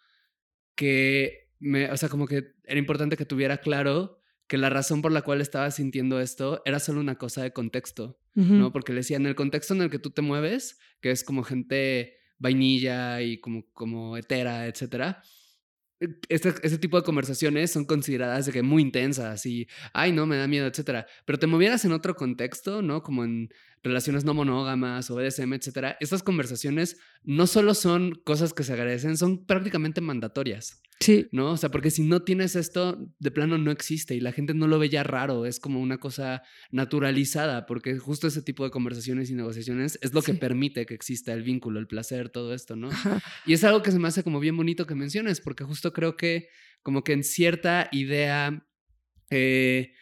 [0.73, 5.11] que, me, o sea, como que era importante que tuviera claro que la razón por
[5.11, 8.71] la cual estaba sintiendo esto era solo una cosa de contexto, ¿no?
[8.71, 11.43] Porque le decía, en el contexto en el que tú te mueves, que es como
[11.43, 15.21] gente vainilla y como, como hetera, etcétera,
[16.29, 20.37] este, este, tipo de conversaciones son consideradas de que muy intensas y, ay, no, me
[20.37, 21.05] da miedo, etcétera.
[21.25, 23.03] Pero te movieras en otro contexto, ¿no?
[23.03, 23.49] Como en
[23.83, 25.97] relaciones no monógamas o BDSM, etcétera.
[25.99, 30.81] Estas conversaciones no solo son cosas que se agradecen, son prácticamente mandatorias.
[30.99, 31.29] Sí.
[31.31, 31.51] ¿No?
[31.51, 34.67] O sea, porque si no tienes esto, de plano no existe y la gente no
[34.67, 39.29] lo ve ya raro, es como una cosa naturalizada, porque justo ese tipo de conversaciones
[39.29, 42.89] y negociaciones es lo que permite que exista el vínculo, el placer, todo esto, ¿no?
[43.45, 46.17] Y es algo que se me hace como bien bonito que menciones, porque justo creo
[46.17, 46.49] que
[46.83, 48.67] como que en cierta idea
[49.29, 49.93] eh,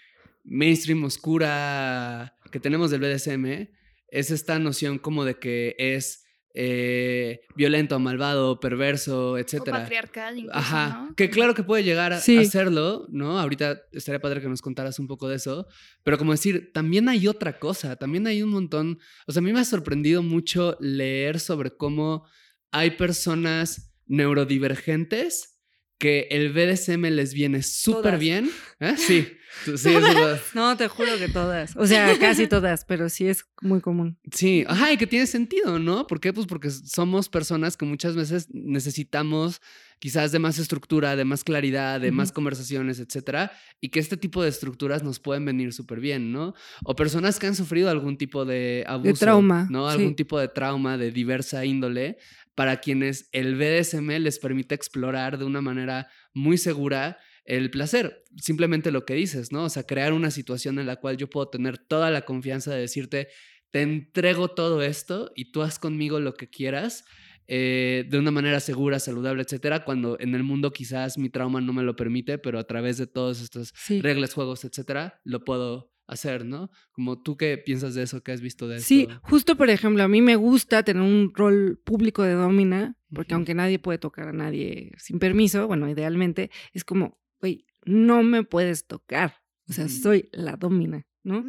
[0.43, 3.69] mainstream oscura que tenemos del BDSM,
[4.10, 6.26] es esta noción como de que es
[6.60, 9.82] eh, violento, malvado, perverso, etcétera.
[9.82, 11.13] patriarcal, incluso, Ajá.
[11.15, 13.38] Que claro que puede llegar a, hacerlo, ¿no?
[13.39, 15.67] Ahorita estaría padre que nos contaras un poco de eso.
[16.02, 18.98] Pero como decir, también hay otra cosa, también hay un montón.
[19.28, 22.26] O sea, a mí me ha sorprendido mucho leer sobre cómo
[22.72, 25.57] hay personas neurodivergentes
[25.97, 28.49] que el BDSM les viene súper bien.
[28.79, 28.95] ¿Eh?
[28.97, 29.27] Sí.
[29.75, 29.89] Sí,
[30.53, 31.75] No, te juro que todas.
[31.75, 34.19] O sea, casi todas, pero sí es muy común.
[34.31, 36.05] Sí, ajá, y que tiene sentido, ¿no?
[36.05, 36.31] ¿Por qué?
[36.31, 39.61] Pues porque somos personas que muchas veces necesitamos
[39.99, 43.51] quizás de más estructura, de más claridad, de más conversaciones, etcétera,
[43.82, 46.53] y que este tipo de estructuras nos pueden venir súper bien, ¿no?
[46.84, 49.07] O personas que han sufrido algún tipo de abuso.
[49.07, 49.67] De trauma.
[49.72, 49.88] ¿No?
[49.88, 52.17] Algún tipo de trauma de diversa índole,
[52.58, 58.89] para quienes el BDSM les permite explorar de una manera muy segura el placer, simplemente
[58.89, 59.66] lo que dices, ¿no?
[59.66, 62.80] O sea, crear una situación en la cual yo puedo tener toda la confianza de
[62.80, 63.28] decirte,
[63.70, 67.05] te entrego todo esto y tú haz conmigo lo que quieras.
[67.47, 71.74] Eh, de una manera segura, saludable, etcétera, cuando en el mundo quizás mi trauma no
[71.74, 76.45] me lo permite, pero a través de todas estas reglas, juegos, etcétera, lo puedo hacer,
[76.45, 76.72] ¿no?
[76.91, 78.86] Como tú qué piensas de eso, qué has visto de eso.
[78.86, 83.34] Sí, justo por ejemplo, a mí me gusta tener un rol público de domina, porque
[83.34, 88.43] aunque nadie puede tocar a nadie sin permiso, bueno, idealmente, es como, güey, no me
[88.43, 89.36] puedes tocar,
[89.70, 91.45] o sea, soy la domina, ¿no?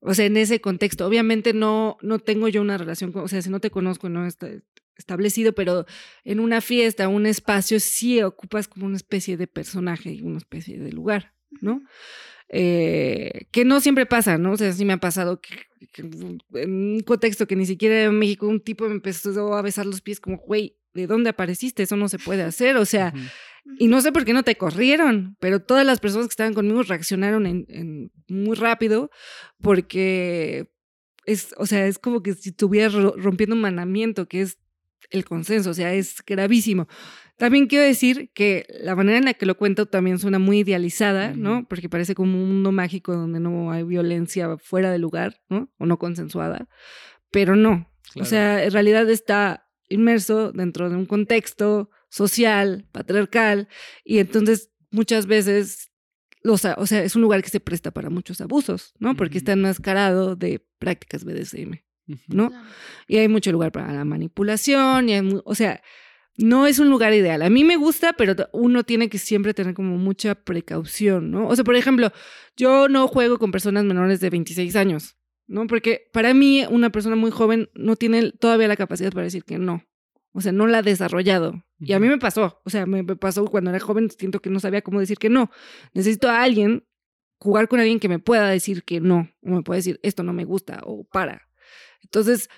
[0.00, 3.42] O sea, en ese contexto, obviamente no, no tengo yo una relación, con, o sea,
[3.42, 4.48] si no te conozco, no está,
[4.98, 5.86] establecido, pero
[6.24, 10.78] en una fiesta, un espacio, sí ocupas como una especie de personaje y una especie
[10.78, 11.82] de lugar, ¿no?
[12.50, 14.52] Eh, que no siempre pasa, ¿no?
[14.52, 15.54] O sea, sí me ha pasado que,
[16.54, 20.00] en un contexto que ni siquiera en México un tipo me empezó a besar los
[20.00, 21.82] pies como, güey, ¿de dónde apareciste?
[21.82, 23.12] Eso no se puede hacer, o sea,
[23.78, 26.82] y no sé por qué no te corrieron, pero todas las personas que estaban conmigo
[26.82, 29.10] reaccionaron en, muy rápido
[29.60, 30.70] porque
[31.26, 34.58] es, o sea, es como que si estuviera rompiendo un mandamiento que es
[35.10, 36.88] el consenso, o sea, es gravísimo.
[37.38, 41.34] También quiero decir que la manera en la que lo cuento también suena muy idealizada,
[41.34, 41.66] ¿no?
[41.68, 45.72] Porque parece como un mundo mágico donde no hay violencia fuera de lugar, ¿no?
[45.78, 46.68] O no consensuada,
[47.30, 47.88] pero no.
[48.16, 53.68] O sea, en realidad está inmerso dentro de un contexto social, patriarcal,
[54.04, 55.92] y entonces muchas veces,
[56.44, 59.14] o sea, o sea es un lugar que se presta para muchos abusos, ¿no?
[59.14, 61.78] Porque está enmascarado de prácticas BDSM.
[62.26, 62.50] ¿no?
[63.06, 65.12] Y hay mucho lugar para la manipulación, y
[65.44, 65.82] o sea,
[66.38, 67.42] no es un lugar ideal.
[67.42, 71.48] A mí me gusta, pero uno tiene que siempre tener como mucha precaución, ¿no?
[71.48, 72.12] O sea, por ejemplo,
[72.56, 75.16] yo no juego con personas menores de 26 años,
[75.48, 75.66] ¿no?
[75.66, 79.58] Porque para mí una persona muy joven no tiene todavía la capacidad para decir que
[79.58, 79.84] no.
[80.32, 81.64] O sea, no la ha desarrollado.
[81.80, 82.60] Y a mí me pasó.
[82.64, 85.50] O sea, me pasó cuando era joven, siento que no sabía cómo decir que no.
[85.92, 86.86] Necesito a alguien,
[87.40, 89.28] jugar con alguien que me pueda decir que no.
[89.42, 91.48] O me pueda decir, esto no me gusta, o para.
[92.00, 92.48] Entonces,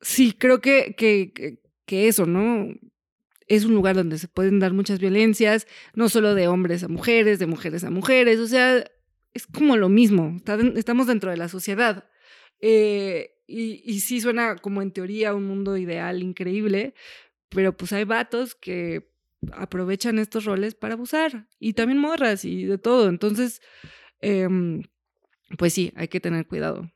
[0.00, 2.68] sí, creo que, que, que eso, ¿no?
[3.46, 7.38] Es un lugar donde se pueden dar muchas violencias, no solo de hombres a mujeres,
[7.38, 8.84] de mujeres a mujeres, o sea,
[9.34, 10.36] es como lo mismo,
[10.76, 12.08] estamos dentro de la sociedad.
[12.60, 16.94] Eh, y, sí suena como en teoría un mundo ideal increíble,
[17.50, 19.10] pero pues hay vatos que
[19.52, 23.08] aprovechan estos roles para abusar y también morras y de todo.
[23.08, 23.60] Entonces,
[24.20, 24.82] em,
[25.58, 26.90] pues sí, hay que tener cuidado.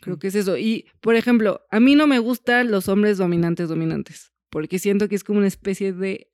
[0.00, 0.56] Creo que es eso.
[0.56, 5.14] Y, por ejemplo, a mí no me gustan los hombres dominantes dominantes, porque siento que
[5.14, 6.30] es como una especie de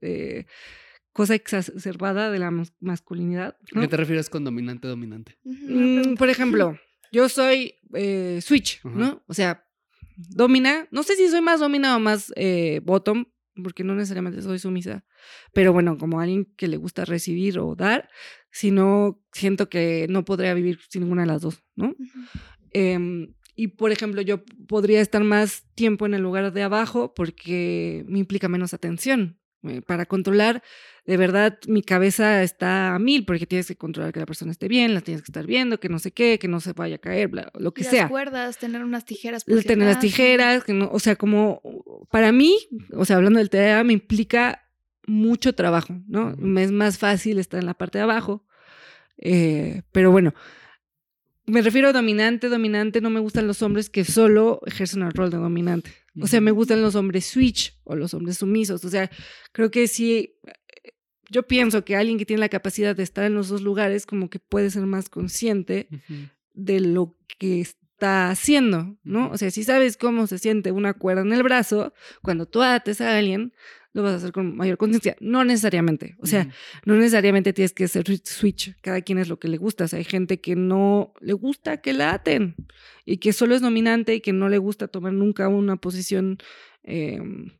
[0.00, 0.46] eh,
[1.12, 3.56] cosa exacerbada de la masculinidad.
[3.74, 5.38] ¿A qué te refieres con dominante dominante?
[5.44, 6.78] Mm, por ejemplo,
[7.10, 9.22] yo soy eh, switch, ¿no?
[9.26, 9.64] O sea,
[10.16, 13.26] domina, no sé si soy más domina o más eh, bottom,
[13.62, 15.04] porque no necesariamente soy sumisa,
[15.52, 18.08] pero bueno, como alguien que le gusta recibir o dar,
[18.50, 21.94] si no, siento que no podría vivir sin ninguna de las dos, ¿no?
[22.78, 28.04] Em, y por ejemplo, yo podría estar más tiempo en el lugar de abajo porque
[28.06, 29.36] me implica menos atención.
[29.64, 30.62] Eh, para controlar,
[31.04, 34.68] de verdad, mi cabeza está a mil porque tienes que controlar que la persona esté
[34.68, 36.98] bien, la tienes que estar viendo, que no sé qué, que no se vaya a
[36.98, 38.02] caer, lo que sea.
[38.02, 39.44] Las cuerdas, tener unas tijeras.
[39.44, 41.60] tener las tijeras, que no, o sea, como
[42.12, 42.56] para mí,
[42.92, 44.68] o sea, hablando del TDA, me implica
[45.08, 46.36] mucho trabajo, ¿no?
[46.38, 48.44] Me es más fácil estar en la parte de abajo.
[49.16, 50.34] Eh, pero bueno,
[51.48, 55.30] me refiero a dominante, dominante, no me gustan los hombres que solo ejercen el rol
[55.30, 55.90] de dominante.
[56.20, 58.84] O sea, me gustan los hombres switch o los hombres sumisos.
[58.84, 59.10] O sea,
[59.52, 60.34] creo que sí,
[61.30, 64.28] yo pienso que alguien que tiene la capacidad de estar en los dos lugares como
[64.28, 65.88] que puede ser más consciente
[66.54, 69.30] de lo que está haciendo, ¿no?
[69.30, 71.92] O sea, si sabes cómo se siente una cuerda en el brazo,
[72.22, 73.52] cuando tú ates a alguien,
[73.98, 75.16] lo vas a hacer con mayor conciencia.
[75.20, 76.16] No necesariamente.
[76.20, 76.48] O sea,
[76.84, 78.76] no necesariamente tienes que hacer switch.
[78.80, 79.84] Cada quien es lo que le gusta.
[79.84, 82.56] O sea, hay gente que no le gusta que la aten
[83.04, 86.38] y que solo es dominante y que no le gusta tomar nunca una posición
[86.82, 87.50] em,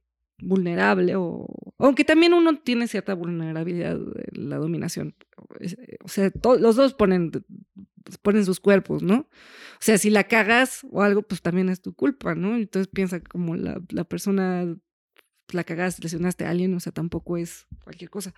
[0.41, 1.47] vulnerable o
[1.79, 3.99] aunque también uno tiene cierta vulnerabilidad
[4.33, 5.17] en la dominación
[6.05, 6.31] o sea
[6.61, 7.33] los dos ponen
[8.23, 11.93] ponen sus cuerpos no o sea si la cagas o algo pues también es tu
[11.93, 14.77] culpa no entonces piensa como la, la persona
[15.53, 18.35] la cagaste, lesionaste a alguien, o sea, tampoco es cualquier cosa.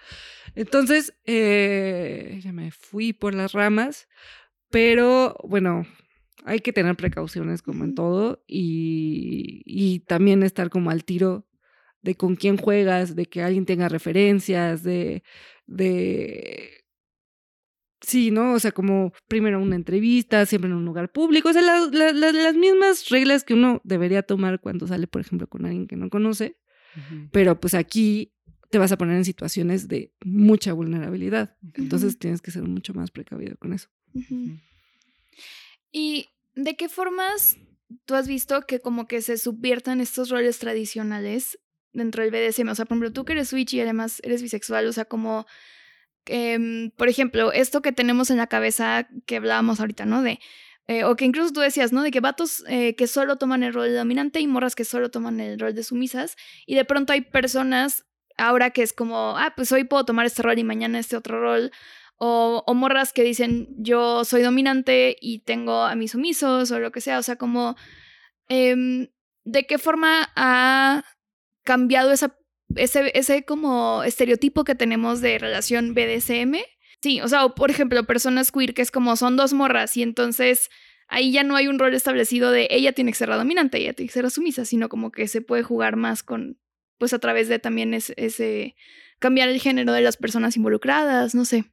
[0.55, 4.09] Entonces, eh, ya me fui por las ramas,
[4.71, 5.87] pero bueno,
[6.45, 11.47] hay que tener precauciones como en todo y, y también estar como al tiro
[12.03, 15.23] de con quién juegas, de que alguien tenga referencias, de,
[15.67, 16.81] de
[18.03, 18.55] Sí, ¿no?
[18.55, 23.09] O sea, como primero una entrevista, siempre en un lugar público, o sea, las mismas
[23.11, 26.57] reglas que uno debería tomar cuando sale, por ejemplo, con alguien que no conoce.
[27.32, 28.32] Pero pues aquí
[28.70, 31.57] te vas a poner en situaciones de mucha vulnerabilidad.
[31.74, 33.88] Entonces tienes que ser mucho más precavido con eso.
[35.93, 37.57] ¿Y de qué formas
[38.05, 41.59] tú has visto que como que se subviertan estos roles tradicionales
[41.93, 42.68] dentro del BDSM?
[42.68, 45.47] O sea, por ejemplo, tú que eres switch y además eres bisexual, o sea, como,
[46.26, 50.22] em, por ejemplo, esto que tenemos en la cabeza que hablábamos ahorita, ¿no?
[50.22, 50.38] De,
[50.91, 52.03] eh, o que incluso tú decías, ¿no?
[52.03, 55.09] De que vatos eh, que solo toman el rol de dominante y morras que solo
[55.09, 56.34] toman el rol de sumisas.
[56.66, 60.43] Y de pronto hay personas ahora que es como, ah, pues hoy puedo tomar este
[60.43, 61.70] rol y mañana este otro rol.
[62.16, 66.91] O, o, morras que dicen, yo soy dominante y tengo a mis sumisos o lo
[66.91, 67.20] que sea.
[67.20, 67.76] O sea, como,
[68.49, 69.09] eh,
[69.45, 71.05] ¿de qué forma ha
[71.62, 72.36] cambiado esa,
[72.74, 76.57] ese, ese como estereotipo que tenemos de relación BDSM?
[77.03, 80.03] Sí, o sea, o por ejemplo, personas queer que es como son dos morras y
[80.03, 80.69] entonces
[81.09, 83.93] ahí ya no hay un rol establecido de ella tiene que ser la dominante, ella
[83.93, 86.59] tiene que ser la sumisa, sino como que se puede jugar más con,
[86.99, 88.77] pues a través de también ese, ese
[89.19, 91.65] cambiar el género de las personas involucradas, no sé.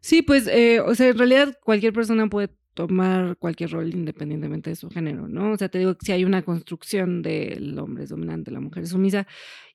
[0.00, 4.76] Sí, pues, eh, o sea, en realidad cualquier persona puede tomar cualquier rol independientemente de
[4.76, 5.52] su género, ¿no?
[5.52, 8.84] O sea, te digo que si hay una construcción del hombre es dominante, la mujer
[8.84, 9.26] es sumisa,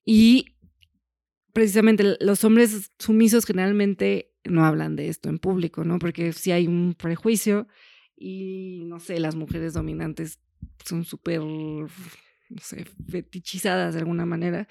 [0.06, 0.56] y
[1.52, 6.00] precisamente los hombres sumisos generalmente no hablan de esto en público, ¿no?
[6.00, 7.68] Porque si hay un prejuicio
[8.16, 10.40] y, no sé, las mujeres dominantes
[10.86, 11.42] son súper,
[13.10, 14.68] fetichizadas de alguna manera,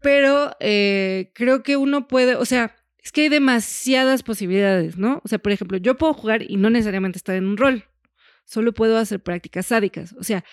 [0.00, 5.20] pero eh, creo que uno puede, o sea, es que hay demasiadas posibilidades, ¿no?
[5.24, 7.84] O sea, por ejemplo, yo puedo jugar y no necesariamente estar en un rol,
[8.44, 10.14] solo puedo hacer prácticas sádicas.
[10.18, 10.44] O sea,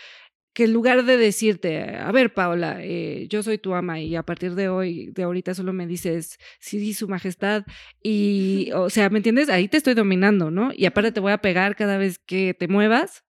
[0.60, 4.24] que en lugar de decirte, a ver, Paula, eh, yo soy tu ama y a
[4.24, 7.64] partir de hoy, de ahorita solo me dices, sí, su majestad,
[8.04, 9.48] y, o sea, ¿me entiendes?
[9.48, 10.74] Ahí te estoy dominando, ¿no?
[10.76, 13.24] Y aparte te voy a pegar cada vez que te muevas.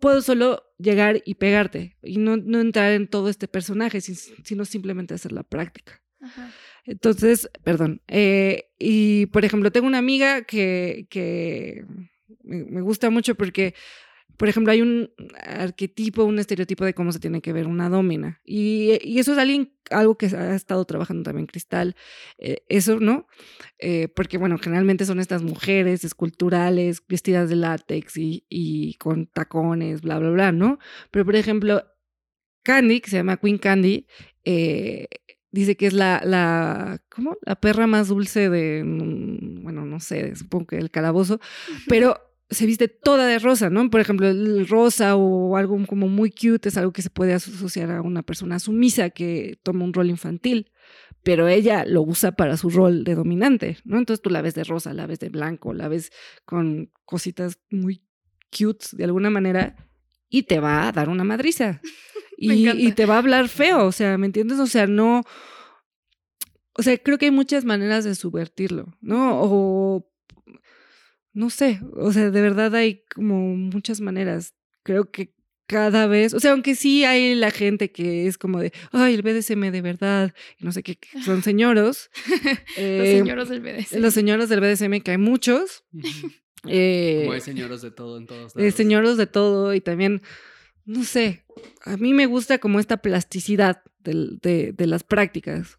[0.00, 5.12] Puedo solo llegar y pegarte y no, no entrar en todo este personaje, sino simplemente
[5.12, 6.02] hacer la práctica.
[6.22, 6.50] Ajá.
[6.86, 8.00] Entonces, perdón.
[8.08, 11.84] Eh, y por ejemplo, tengo una amiga que, que
[12.42, 13.74] me gusta mucho porque,
[14.36, 15.10] por ejemplo, hay un
[15.44, 18.40] arquetipo, un estereotipo de cómo se tiene que ver una domina.
[18.44, 21.96] Y, y eso es alguien, algo que ha estado trabajando también Cristal.
[22.38, 23.26] Eh, eso, ¿no?
[23.78, 30.02] Eh, porque, bueno, generalmente son estas mujeres esculturales, vestidas de látex y, y con tacones,
[30.02, 30.78] bla, bla, bla, ¿no?
[31.10, 31.84] Pero, por ejemplo,
[32.62, 34.06] Candy, que se llama Queen Candy,
[34.44, 35.06] eh,
[35.50, 37.36] dice que es la, la, ¿cómo?
[37.42, 41.40] La perra más dulce de, mm, bueno, no sé, supongo que el calabozo,
[41.88, 43.88] pero se viste toda de rosa, ¿no?
[43.90, 47.90] Por ejemplo, el rosa o algo como muy cute es algo que se puede asociar
[47.90, 50.70] a una persona sumisa que toma un rol infantil,
[51.22, 53.98] pero ella lo usa para su rol de dominante, ¿no?
[53.98, 56.12] Entonces tú la ves de rosa, la ves de blanco, la ves
[56.44, 58.04] con cositas muy
[58.56, 59.76] cute de alguna manera
[60.28, 61.80] y te va a dar una madriza.
[62.36, 64.58] y, te va a hablar feo, o sea, ¿me entiendes?
[64.58, 65.22] O sea, no,
[66.74, 69.40] o sea, creo que hay muchas maneras de subvertirlo, ¿no?
[69.42, 70.08] O,
[71.32, 74.54] no sé, o sea, de verdad hay como muchas maneras.
[74.82, 75.34] Creo que
[75.66, 79.22] cada vez, o sea, aunque sí hay la gente que es como de, ay, el
[79.22, 82.10] BDSM de verdad, y no sé qué, son señoros.
[82.76, 83.98] eh, los señoros del BDSM.
[83.98, 85.84] Los señoros del BDSM, que hay muchos.
[86.68, 88.74] eh, como hay señoros de todo en todos lados.
[88.74, 90.22] señoros de todo y también
[90.84, 91.44] no sé,
[91.84, 95.78] a mí me gusta como esta plasticidad de, de, las prácticas,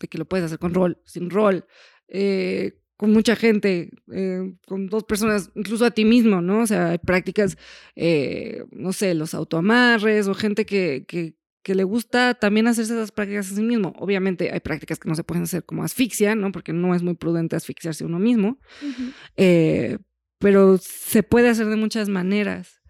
[0.00, 1.64] de que lo puedes hacer con rol, sin rol,
[2.08, 6.60] eh, con mucha gente, eh, con dos personas, incluso a ti mismo, ¿no?
[6.60, 7.58] O sea, hay prácticas,
[7.96, 11.34] eh, no sé, los autoamarres o gente que, que,
[11.64, 13.92] que, le gusta también hacerse esas prácticas a sí mismo.
[13.98, 16.52] Obviamente hay prácticas que no se pueden hacer como asfixia, ¿no?
[16.52, 18.60] Porque no es muy prudente asfixiarse uno mismo,
[20.38, 22.82] pero se puede hacer de muchas maneras.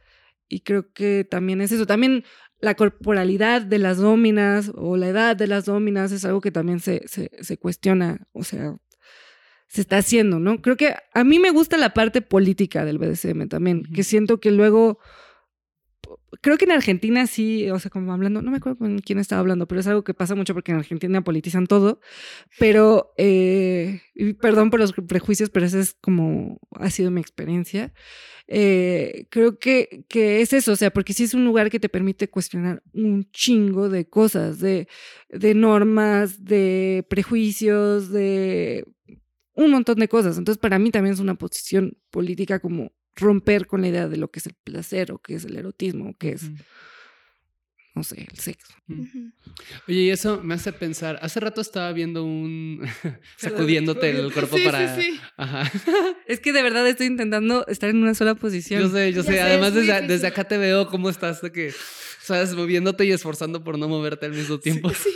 [0.46, 1.86] Y creo que también es eso.
[1.86, 2.24] También
[2.60, 6.80] la corporalidad de las dominas o la edad de las dominas es algo que también
[6.80, 8.76] se, se, se cuestiona, o sea,
[9.72, 10.60] se está haciendo, ¿no?
[10.60, 14.50] Creo que a mí me gusta la parte política del BDSM también, que siento que
[14.50, 14.98] luego
[16.42, 19.40] creo que en Argentina sí, o sea, como hablando, no me acuerdo con quién estaba
[19.40, 22.00] hablando, pero es algo que pasa mucho porque en Argentina politizan todo,
[22.58, 24.02] pero, eh,
[24.42, 27.94] perdón por los prejuicios, pero esa es como ha sido mi experiencia.
[28.48, 31.88] Eh, creo que, que es eso, o sea, porque sí es un lugar que te
[31.88, 34.86] permite cuestionar un chingo de cosas, de,
[35.30, 38.84] de normas, de prejuicios, de
[39.54, 40.38] un montón de cosas.
[40.38, 44.30] Entonces, para mí también es una posición política como romper con la idea de lo
[44.30, 46.50] que es el placer o qué es el erotismo o qué es,
[47.94, 48.72] no sé, el sexo.
[49.86, 52.82] Oye, y eso me hace pensar, hace rato estaba viendo un
[53.36, 54.96] sacudiéndote el cuerpo para...
[54.96, 55.20] Sí, sí.
[55.36, 55.70] Ajá.
[56.26, 58.80] Es que de verdad estoy intentando estar en una sola posición.
[58.80, 59.40] Yo sé, yo sé.
[59.40, 61.74] Además, desde, desde, acá te veo cómo estás, de que,
[62.22, 64.90] sabes, moviéndote y esforzando por no moverte al mismo tiempo.
[64.90, 65.10] Sí.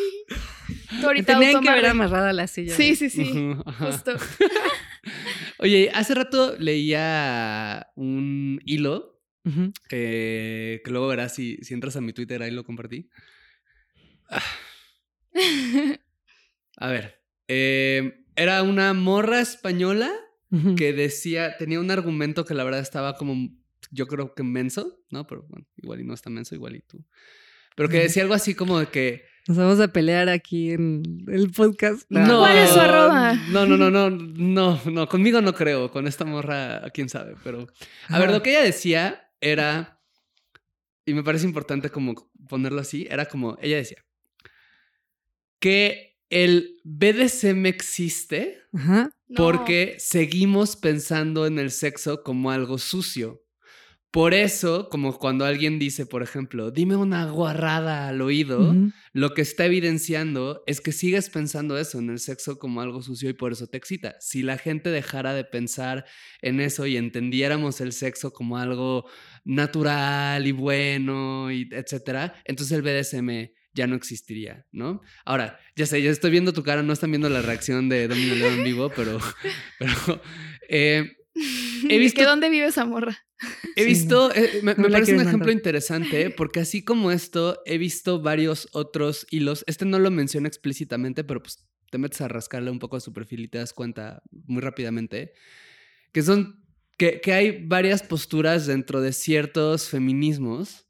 [1.00, 2.74] Tú ahorita Tenían que ver amarrada la silla.
[2.74, 3.54] Sí, sí, sí.
[3.78, 4.12] Justo.
[5.58, 9.20] Oye, hace rato leía un hilo
[9.88, 13.08] que luego verás si, si entras a mi Twitter, ahí lo compartí.
[14.28, 14.42] Ah.
[16.78, 20.12] A ver, eh, era una morra española
[20.76, 23.50] que decía, tenía un argumento que la verdad estaba como,
[23.90, 25.26] yo creo que menso, ¿no?
[25.26, 27.04] Pero bueno, igual y no está menso, igual y tú.
[27.74, 29.24] Pero que decía algo así como de que...
[29.48, 32.02] Nos vamos a pelear aquí en el podcast.
[32.08, 33.34] No, ¿Cuál es su arroba?
[33.50, 37.68] No, no, no, no, no, no, conmigo no creo, con esta morra, quién sabe, pero...
[38.08, 40.00] A ver, lo que ella decía era,
[41.04, 44.04] y me parece importante como ponerlo así, era como, ella decía,
[45.60, 48.62] que el BDSM existe
[49.36, 53.45] porque seguimos pensando en el sexo como algo sucio.
[54.10, 58.74] Por eso, como cuando alguien dice, por ejemplo, dime una guarrada al oído,
[59.12, 63.28] lo que está evidenciando es que sigues pensando eso, en el sexo como algo sucio
[63.28, 64.16] y por eso te excita.
[64.20, 66.06] Si la gente dejara de pensar
[66.40, 69.06] en eso y entendiéramos el sexo como algo
[69.44, 75.02] natural y bueno, y etcétera, entonces el BDSM ya no existiría, ¿no?
[75.24, 78.34] Ahora, ya sé, ya estoy viendo tu cara, no están viendo la reacción de Domino
[78.34, 79.18] León en vivo, pero,
[79.78, 80.22] pero
[80.68, 81.12] eh,
[81.88, 82.20] he visto...
[82.20, 83.18] ¿Que dónde vive esa morra?
[83.76, 88.68] He visto, eh, me, parece un ejemplo interesante, porque así como esto, he visto varios
[88.72, 89.64] otros hilos.
[89.66, 93.12] Este no lo menciona explícitamente, pero pues te metes a rascarle un poco a su
[93.12, 95.34] perfil y te das cuenta muy rápidamente,
[96.12, 96.64] que son,
[96.96, 100.86] que, que hay varias posturas dentro de ciertos feminismos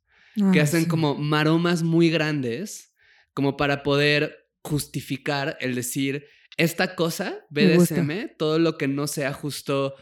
[0.53, 2.93] que hacen como maromas muy grandes,
[3.33, 6.27] como para poder justificar el decir,
[6.57, 9.95] esta cosa, BDSM, todo lo que no sea justo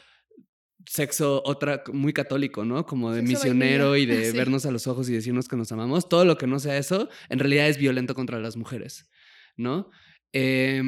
[0.87, 2.87] sexo otra muy católico, ¿no?
[2.87, 6.25] Como de misionero y de vernos a los ojos y decirnos que nos amamos, todo
[6.25, 9.11] lo que no sea eso, en realidad es violento contra las mujeres,
[9.57, 9.91] ¿no?
[10.33, 10.83] Eh,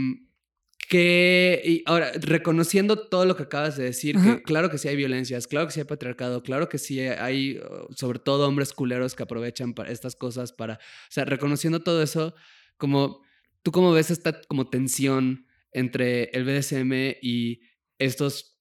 [0.88, 4.96] que, y ahora, reconociendo todo lo que acabas de decir, que claro que sí hay
[4.96, 9.14] violencias, claro que sí hay patriarcado, claro que sí hay, uh, sobre todo, hombres culeros
[9.14, 12.34] que aprovechan para estas cosas para, o sea, reconociendo todo eso,
[12.76, 13.22] como,
[13.62, 17.62] ¿tú cómo ves esta como tensión entre el BDSM y
[17.98, 18.55] estos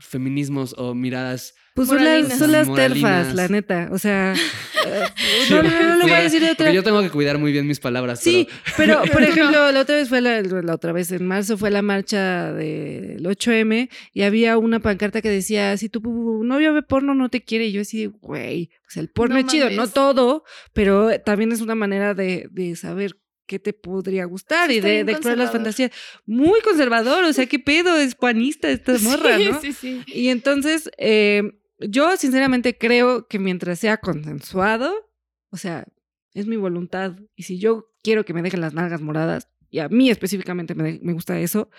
[0.00, 3.90] feminismos o miradas pues son las, son las terfas, la neta.
[3.92, 4.32] O sea,
[4.86, 5.04] eh,
[5.50, 6.72] no, no, no, lo voy a decir de otra.
[6.72, 8.18] Yo tengo que cuidar muy bien mis palabras.
[8.20, 11.70] Sí, pero, por ejemplo, la otra vez fue la, la, otra vez en marzo fue
[11.70, 16.00] la marcha del 8M y había una pancarta que decía, si tu
[16.42, 17.66] novio ve porno no te quiere.
[17.66, 21.60] Y yo así, güey, o sea, el porno es chido, no todo, pero también es
[21.60, 25.92] una manera de, de saber qué te podría gustar y de, de explorar las fantasías.
[26.26, 29.60] Muy conservador, o sea, qué pedo, es panista esta morra, ¿no?
[29.60, 30.02] Sí, sí.
[30.06, 31.42] Y entonces, eh,
[31.78, 34.92] yo sinceramente creo que mientras sea consensuado,
[35.50, 35.86] o sea,
[36.34, 37.16] es mi voluntad.
[37.34, 40.98] Y si yo quiero que me dejen las nalgas moradas, y a mí específicamente me,
[41.02, 41.70] me gusta eso,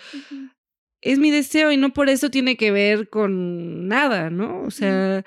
[1.00, 4.62] es mi deseo y no por eso tiene que ver con nada, ¿no?
[4.62, 5.24] O sea,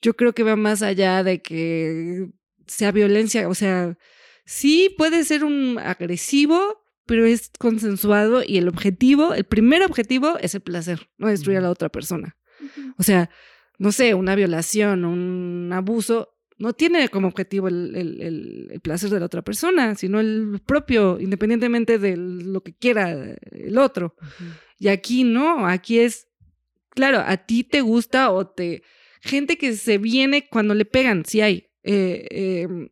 [0.00, 2.28] yo creo que va más allá de que
[2.66, 3.96] sea violencia, o sea,
[4.50, 10.56] sí puede ser un agresivo, pero es consensuado y el objetivo, el primer objetivo es
[10.56, 12.36] el placer, no destruir a la otra persona.
[12.98, 13.30] O sea,
[13.78, 19.26] no sé, una violación, un abuso, no tiene como objetivo el, el, placer de la
[19.26, 24.16] otra persona, sino el propio, independientemente de lo que quiera el otro.
[24.80, 26.26] Y aquí no, aquí es,
[26.90, 28.82] claro, a ti te gusta o te...
[29.20, 31.68] Gente que se viene cuando le pegan, si hay.
[31.82, 32.88] Eh, em,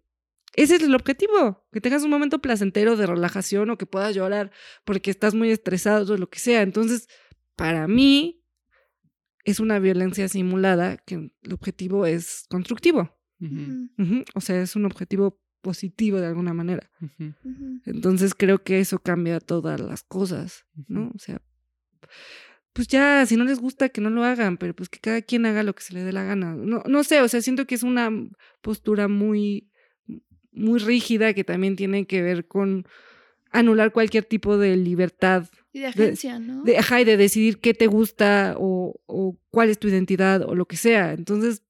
[0.62, 4.50] ese es el objetivo, que tengas un momento placentero de relajación o que puedas llorar
[4.84, 6.62] porque estás muy estresado o lo que sea.
[6.62, 7.08] Entonces,
[7.56, 8.42] para mí,
[9.44, 13.16] es una violencia simulada que el objetivo es constructivo.
[14.34, 16.90] O sea, es un objetivo positivo de alguna manera.
[17.84, 21.10] Entonces creo que eso cambia todas las cosas, ¿no?
[21.14, 21.40] O sea,
[22.72, 25.46] pues ya, si no les gusta, que no lo hagan, pero pues que cada quien
[25.46, 26.54] haga lo que se le dé la gana.
[26.54, 28.10] No, no sé, o sea, siento que es una
[28.60, 29.70] postura muy,
[30.52, 32.86] muy rígida que también tiene que ver con
[33.50, 36.62] anular cualquier tipo de libertad y de agencia, ¿no?
[36.64, 40.54] De, ajá, y de decidir qué te gusta o, o, cuál es tu identidad o
[40.54, 41.12] lo que sea.
[41.12, 41.62] Entonces,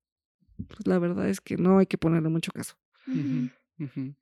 [0.67, 2.77] pues la verdad es que no hay que ponerle mucho caso.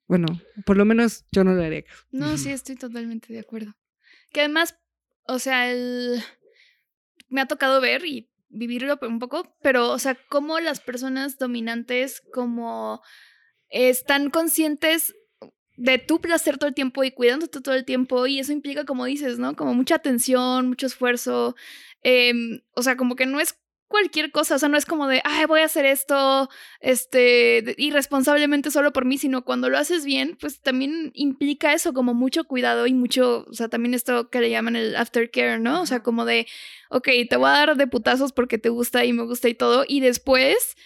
[0.07, 0.27] Bueno,
[0.65, 2.05] por lo menos yo no haría caso.
[2.11, 3.75] No, sí, estoy totalmente de acuerdo.
[4.33, 4.79] Que además,
[5.27, 6.23] o sea, el...
[7.29, 12.23] me ha tocado ver y vivirlo un poco, pero, o sea, cómo las personas dominantes
[12.33, 13.03] como
[13.71, 15.15] están conscientes
[15.77, 19.05] de tu placer todo el tiempo y cuidándote todo el tiempo y eso implica, como
[19.05, 19.55] dices, ¿no?
[19.57, 21.55] Como mucha atención, mucho esfuerzo.
[22.03, 23.59] Em, o sea, como que no es
[23.89, 26.49] cualquier cosa, o sea, no es como de, ay, voy a hacer esto,
[26.81, 32.13] este, irresponsablemente solo por mí, sino cuando lo haces bien, pues también implica eso, como
[32.15, 35.83] mucho cuidado y mucho, o sea, también esto que le llaman el aftercare, ¿no?
[35.83, 36.47] O sea, como de,
[36.91, 39.85] ok, te voy a dar de putazos porque te gusta y me gusta y todo,
[39.87, 40.77] y después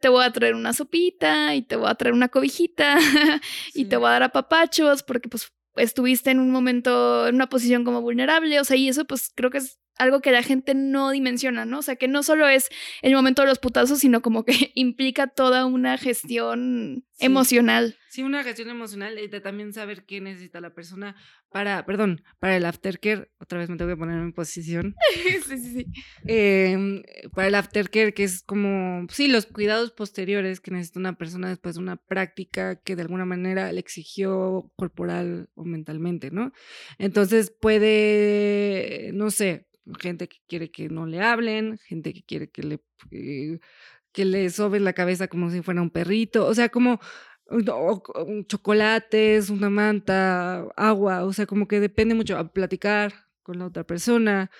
[0.00, 2.98] te voy a traer una sopita y te voy a traer una cobijita
[3.74, 7.84] y te voy a dar apapachos porque pues estuviste en un momento, en una posición
[7.84, 11.10] como vulnerable, o sea, y eso pues creo que es algo que la gente no
[11.10, 11.80] dimensiona, ¿no?
[11.80, 12.68] O sea, que no solo es
[13.02, 17.96] el momento de los putazos, sino como que implica toda una gestión emocional.
[18.18, 21.14] Sí, una gestión emocional y de también saber qué necesita la persona
[21.50, 23.30] para, perdón, para el aftercare.
[23.38, 24.96] Otra vez me tengo que poner en posición.
[25.46, 25.86] sí, sí, sí.
[26.26, 31.48] Em, para el aftercare, que es como, sí, los cuidados posteriores que necesita una persona
[31.48, 36.50] después de una práctica que de alguna manera le exigió corporal o mentalmente, ¿no?
[36.98, 39.68] Entonces puede, no sé,
[40.00, 42.80] gente que quiere que no le hablen, gente que quiere que le,
[43.12, 43.60] eh,
[44.10, 46.98] que le soben la cabeza como si fuera un perrito, o sea, como
[48.46, 53.84] chocolates, una manta, agua, o sea, como que depende mucho a platicar con la otra
[53.84, 54.50] persona.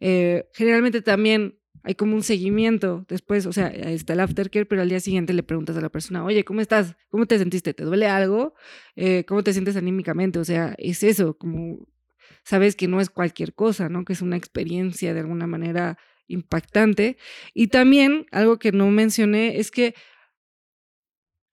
[0.00, 4.88] Eh, generalmente también hay como un seguimiento después, o sea, está el aftercare, pero al
[4.88, 6.96] día siguiente le preguntas a la persona, oye, ¿cómo estás?
[7.10, 7.74] ¿Cómo te sentiste?
[7.74, 8.54] ¿Te duele algo?
[8.96, 10.38] Eh, ¿Cómo te sientes anímicamente?
[10.38, 11.86] O sea, es eso, como
[12.44, 14.04] sabes que no es cualquier cosa, ¿no?
[14.04, 17.16] Que es una experiencia de alguna manera impactante.
[17.54, 19.94] Y también algo que no mencioné es que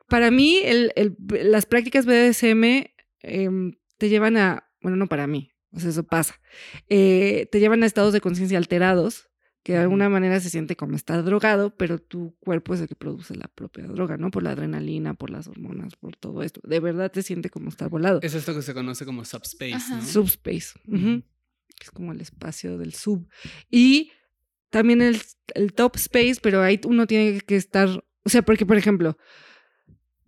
[0.08, 0.92] para mí el,
[1.30, 2.92] las prácticas BDSM
[3.22, 6.40] em, te llevan a, bueno, no para mí, o sea, eso pasa,
[6.88, 9.30] eh, te llevan a estados de conciencia alterados
[9.66, 12.94] que de alguna manera se siente como estar drogado, pero tu cuerpo es el que
[12.94, 14.30] produce la propia droga, ¿no?
[14.30, 16.62] Por la adrenalina, por las hormonas, por todo esto.
[16.64, 18.20] De verdad te siente como estar volado.
[18.22, 20.06] Es esto que se conoce como subspace, ¿no?
[20.06, 20.80] Subspace.
[21.82, 23.28] Es como el espacio del sub.
[23.72, 24.12] Y
[24.70, 25.20] también el,
[25.56, 27.90] el, top space, pero ahí uno tiene que estar,
[28.24, 29.18] o sea, porque, por ejemplo,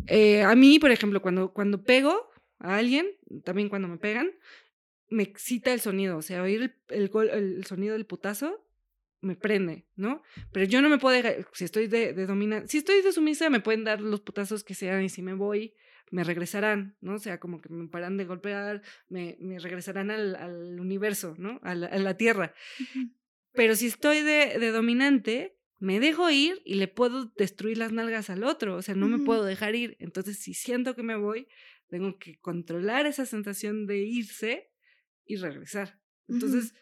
[0.07, 2.29] eh, a mí, por ejemplo, cuando, cuando pego
[2.59, 3.07] a alguien,
[3.43, 4.31] también cuando me pegan,
[5.09, 8.67] me excita el sonido, o sea, oír el, el, el sonido del putazo
[9.21, 10.21] me prende, ¿no?
[10.51, 13.59] Pero yo no me puedo dejar, si estoy de, de si estoy de sumisa, me
[13.59, 15.73] pueden dar los putazos que sean y si me voy,
[16.11, 17.15] me regresarán, ¿no?
[17.15, 21.59] O sea, como que me paran de golpear, me, me regresarán al, al, universo, ¿no?
[21.63, 22.53] A la, a la tierra.
[23.53, 28.29] Pero si estoy de, de, dominante, me dejo ir y le puedo destruir las nalgas
[28.29, 29.95] al otro, o sea, no me puedo dejar ir.
[29.99, 31.47] Entonces, si siento que me voy,
[31.87, 34.71] tengo que controlar esa sensación de irse
[35.25, 35.99] y regresar.
[36.27, 36.73] Entonces,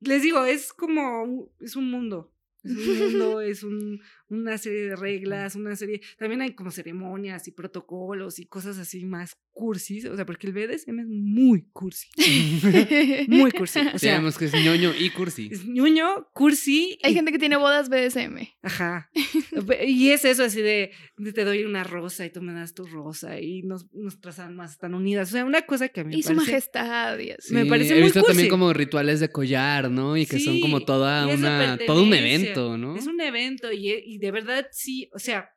[0.00, 2.32] les digo, es como, es un mundo.
[2.62, 4.00] Es un mundo, es un,
[4.34, 6.00] una serie de reglas, una serie.
[6.18, 10.04] También hay como ceremonias y protocolos y cosas así más cursis.
[10.06, 12.08] O sea, porque el BDSM es muy cursi.
[13.28, 13.80] muy cursi.
[13.80, 15.48] O sea, Digamos que es ñoño y cursi.
[15.50, 16.98] Es ñoño, cursi.
[17.02, 18.48] Hay gente que tiene bodas BDSM.
[18.62, 19.10] Ajá.
[19.86, 20.90] y es eso así de,
[21.34, 24.94] te doy una rosa y tú me das tu rosa y nos, nuestras almas están
[24.94, 25.28] unidas.
[25.28, 27.54] O sea, una cosa que a mí me y su majestad y así.
[27.54, 28.32] me parece he muy visto cursi.
[28.32, 30.16] también como rituales de collar, ¿no?
[30.16, 32.96] Y que son como toda y una, todo un evento, ¿no?
[32.96, 35.50] Es un evento y, y, de verdad sí, o sea,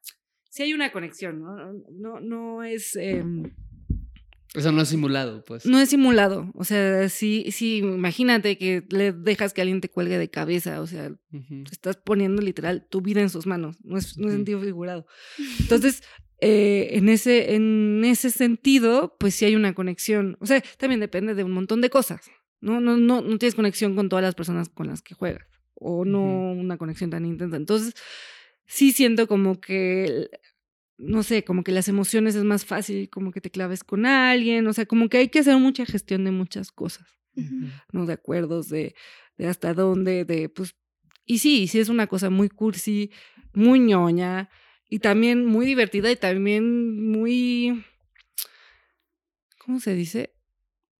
[0.49, 1.73] sí hay una conexión, ¿no?
[1.91, 2.95] No, no es...
[2.95, 3.23] Eh,
[4.53, 5.65] eso no es simulado, pues.
[5.65, 6.51] No es simulado.
[6.55, 10.81] O sea, sí, sí, imagínate que le dejas que alguien te cuelgue de cabeza.
[10.81, 11.71] O sea, uh -huh.
[11.71, 13.77] estás poniendo literal tu vida en sus manos.
[13.83, 15.05] No es, no es sentido figurado.
[15.59, 16.01] Entonces,
[16.41, 20.37] eh, en, ese, en ese sentido, pues sí hay una conexión.
[20.39, 22.21] O sea, también depende de un montón de cosas.
[22.59, 25.47] No, no, no, no tienes conexión con todas las personas con las que juegas.
[25.75, 26.59] O no uh -huh.
[26.59, 27.57] una conexión tan intensa.
[27.57, 27.93] Entonces,
[28.67, 30.29] sí siento como que
[30.97, 34.65] no sé, como que las emociones es más fácil, como que te claves con alguien,
[34.67, 37.71] o sea, como que hay que hacer mucha gestión de muchas cosas, uh -huh.
[37.91, 38.05] ¿no?
[38.05, 38.95] De acuerdos, de,
[39.37, 40.75] de, hasta dónde, de, pues,
[41.25, 43.11] y sí, sí es una cosa muy cursi,
[43.53, 44.49] muy ñoña,
[44.89, 47.83] y también muy divertida y también muy,
[49.59, 50.33] ¿cómo se dice?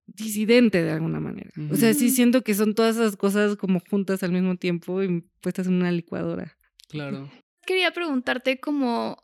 [0.09, 1.51] disidente de alguna manera.
[1.57, 1.73] Uh -huh.
[1.73, 5.21] O sea, sí siento que son todas esas cosas como juntas al mismo tiempo y
[5.41, 6.57] puestas en una licuadora.
[6.87, 7.29] Claro.
[7.67, 9.21] Quería preguntarte como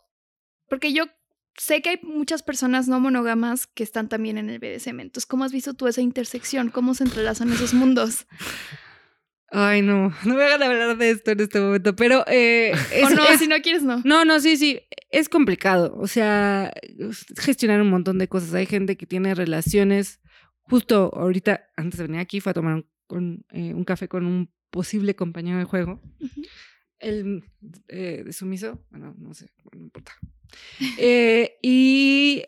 [0.70, 1.06] porque yo
[1.58, 5.00] sé que hay muchas personas no monógamas que están también en el BDSM.
[5.00, 6.70] Entonces, ¿cómo has visto tú esa intersección?
[6.70, 8.26] ¿Cómo se entrelazan esos mundos?
[9.52, 12.26] Ay, no, no me hagan hablar de esto en este momento, pero...
[12.28, 14.02] Eh, es, o no, es, si no quieres, no.
[14.04, 14.80] No, no, sí, sí,
[15.10, 15.96] es complicado.
[16.00, 16.74] O sea,
[17.38, 18.54] gestionar un montón de cosas.
[18.56, 20.22] Hay gente que tiene relaciones,
[20.64, 24.26] justo ahorita, antes de venir aquí, fue a tomar un, con, eh, un café con
[24.26, 26.02] un posible compañero de juego.
[26.20, 26.48] Uh -huh.
[27.04, 27.44] El
[27.88, 30.14] eh, de sumiso, bueno, no sé, no importa.
[30.98, 32.44] Eh, y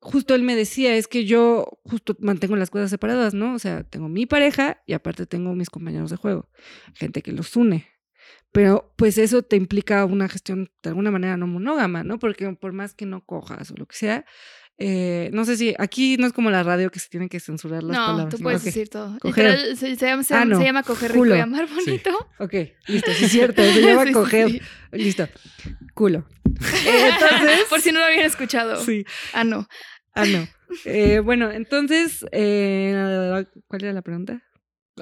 [0.00, 3.54] justo él me decía, es que yo justo mantengo las cosas separadas, ¿no?
[3.54, 6.50] O sea, tengo mi pareja y aparte tengo mis compañeros de juego,
[6.94, 7.86] gente que los une.
[8.52, 12.18] Pero pues eso te implica una gestión de alguna manera no monógama, ¿no?
[12.18, 14.26] Porque por más que no cojas o lo que sea,
[14.78, 17.82] eh, no sé si aquí no es como la radio que se tienen que censurar
[17.82, 18.34] las no, palabras.
[18.34, 19.16] tú puedes decir todo.
[19.20, 19.76] Coger.
[19.76, 20.58] Se, se llama, se, Ah, no.
[20.58, 21.36] se llama coger rico Culo.
[21.36, 22.10] y amar bonito.
[22.38, 22.54] Ok,
[22.88, 24.50] listo, sí es cierto, se llama Sí, coger.
[24.50, 24.60] sí.
[24.92, 25.28] Listo,
[25.94, 26.26] culo.
[26.86, 28.76] Eh, entonces, Por si no lo habían escuchado.
[28.84, 29.66] sí, Ah, no.
[30.14, 30.46] ah, no.
[30.84, 34.42] Eh, bueno, entonces, eh, ¿cuál era la pregunta?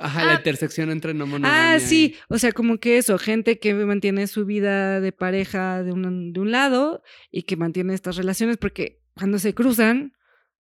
[0.00, 0.36] Ajá, la Ah.
[0.36, 4.26] intersección entre no monogamia Ah, sí, y- o sea, como que eso, gente que mantiene
[4.26, 9.01] su vida de pareja de un, de un lado y que mantiene estas relaciones, porque
[9.14, 10.12] cuando se cruzan,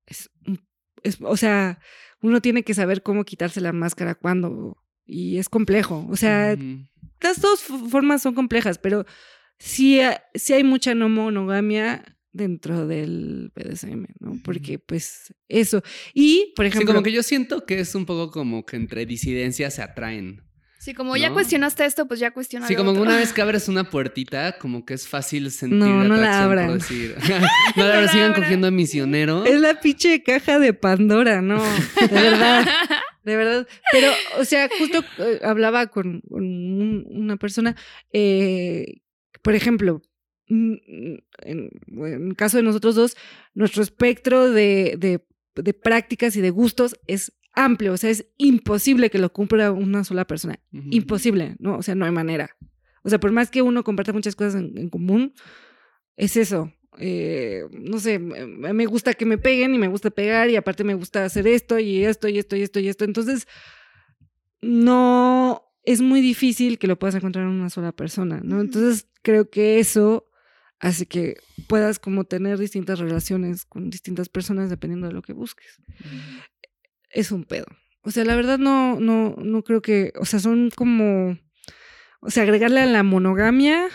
[0.05, 0.29] es,
[1.03, 1.79] es, o sea,
[2.21, 6.55] uno tiene que saber cómo quitarse la máscara cuando, y es complejo, o sea,
[7.21, 9.05] las dos formas son complejas, pero
[9.59, 14.39] sí, ha- sí hay mucha no monogamia dentro del BDSM, ¿no?
[14.43, 15.83] Porque pues eso.
[16.15, 19.05] Y, por Sí, ejemplo, como que yo siento que es un poco como que entre
[19.05, 20.41] disidencias se atraen.
[20.83, 23.03] Sí, como ya cuestionaste esto, pues ya cuestiona Sí, como otro.
[23.03, 26.43] una vez que abres una puertita, como que es fácil sentir No, no la atracción
[26.43, 26.67] abran.
[26.67, 27.15] por decir.
[27.77, 28.41] no la abran, la sigan abran.
[28.41, 29.45] cogiendo a misionero.
[29.45, 32.67] es la pinche caja de Pandora, no, de verdad.
[33.23, 33.67] De verdad.
[33.93, 37.75] Pero, o sea, justo eh, hablaba con, con un- una persona,
[38.11, 38.99] eh,
[39.41, 40.01] por ejemplo,
[40.49, 40.73] mm,
[41.43, 41.69] en,
[42.05, 43.15] en el caso de nosotros dos,
[43.53, 45.25] nuestro espectro de, de,
[45.55, 50.03] de prácticas y de gustos es amplio, o sea, es imposible que lo cumpla una
[50.03, 50.59] sola persona.
[50.71, 51.77] Imposible, ¿no?
[51.77, 52.55] O sea, no hay manera.
[53.03, 55.33] O sea, por más que uno comparta muchas cosas en, en común,
[56.15, 56.71] es eso.
[56.99, 60.93] Eh, no sé, me, gusta que me peguen y me gusta pegar y aparte me
[60.93, 63.05] gusta hacer esto y esto y esto y esto y esto.
[63.05, 63.47] Entonces,
[64.61, 68.61] no es muy difícil que lo puedas encontrar en una sola persona, ¿no?
[68.61, 70.29] Entonces, creo que eso
[70.79, 71.37] hace que
[71.67, 75.79] puedas como tener distintas relaciones con distintas personas dependiendo de lo que busques
[77.13, 77.65] es un pedo.
[78.01, 81.37] O sea, la verdad no, no, no creo que, o sea, son como,
[82.21, 83.87] o sea, agregarle a la monogamia,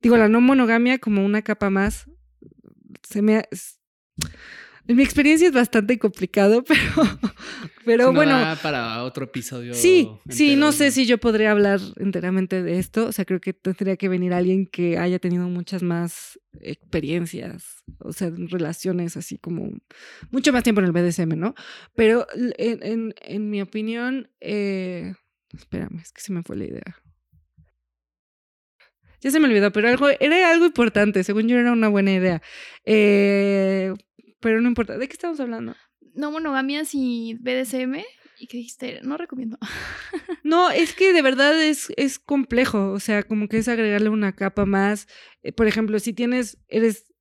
[0.00, 2.06] digo, la no monogamia como una capa más,
[3.02, 3.80] se me, es-
[4.88, 7.18] en mi experiencia es bastante complicado, pero,
[7.84, 9.74] pero no bueno, para otro episodio.
[9.74, 13.06] Sí, sí, no sé si yo podría hablar enteramente de esto.
[13.06, 18.12] O sea, creo que tendría que venir alguien que haya tenido muchas más experiencias, o
[18.12, 19.70] sea, relaciones así como
[20.30, 21.54] mucho más tiempo en el BDSM, ¿no?
[21.94, 25.14] Pero en, en, en mi opinión, eh,
[25.56, 26.96] espérame, es que se me fue la idea.
[29.20, 32.42] Ya se me olvidó, pero algo, era algo importante, según yo era una buena idea.
[32.84, 33.94] Eh,
[34.42, 35.74] pero no importa, ¿de qué estamos hablando?
[36.14, 38.02] No monogamias y BDSM.
[38.38, 39.00] ¿Y qué dijiste?
[39.02, 39.58] No recomiendo.
[40.44, 44.32] No, es que de verdad es, es complejo, o sea, como que es agregarle una
[44.32, 45.06] capa más.
[45.44, 47.12] Eh, por ejemplo, si tienes, eres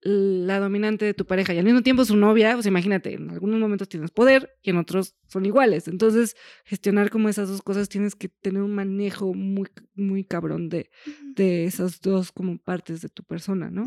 [0.00, 3.58] la dominante de tu pareja y al mismo tiempo su novia, pues imagínate, en algunos
[3.58, 5.88] momentos tienes poder y en otros son iguales.
[5.88, 10.90] Entonces, gestionar como esas dos cosas tienes que tener un manejo muy, muy cabrón de,
[11.34, 13.86] de esas dos como partes de tu persona, ¿no?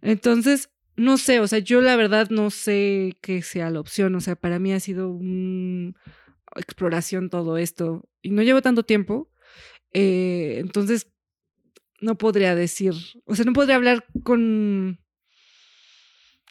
[0.00, 4.20] Entonces, no sé, o sea, yo la verdad no sé qué sea la opción, o
[4.20, 5.94] sea, para mí ha sido una
[6.56, 9.30] exploración todo esto y no llevo tanto tiempo,
[9.92, 11.08] eh, entonces
[12.00, 12.92] no podría decir,
[13.24, 15.00] o sea, no podría hablar con,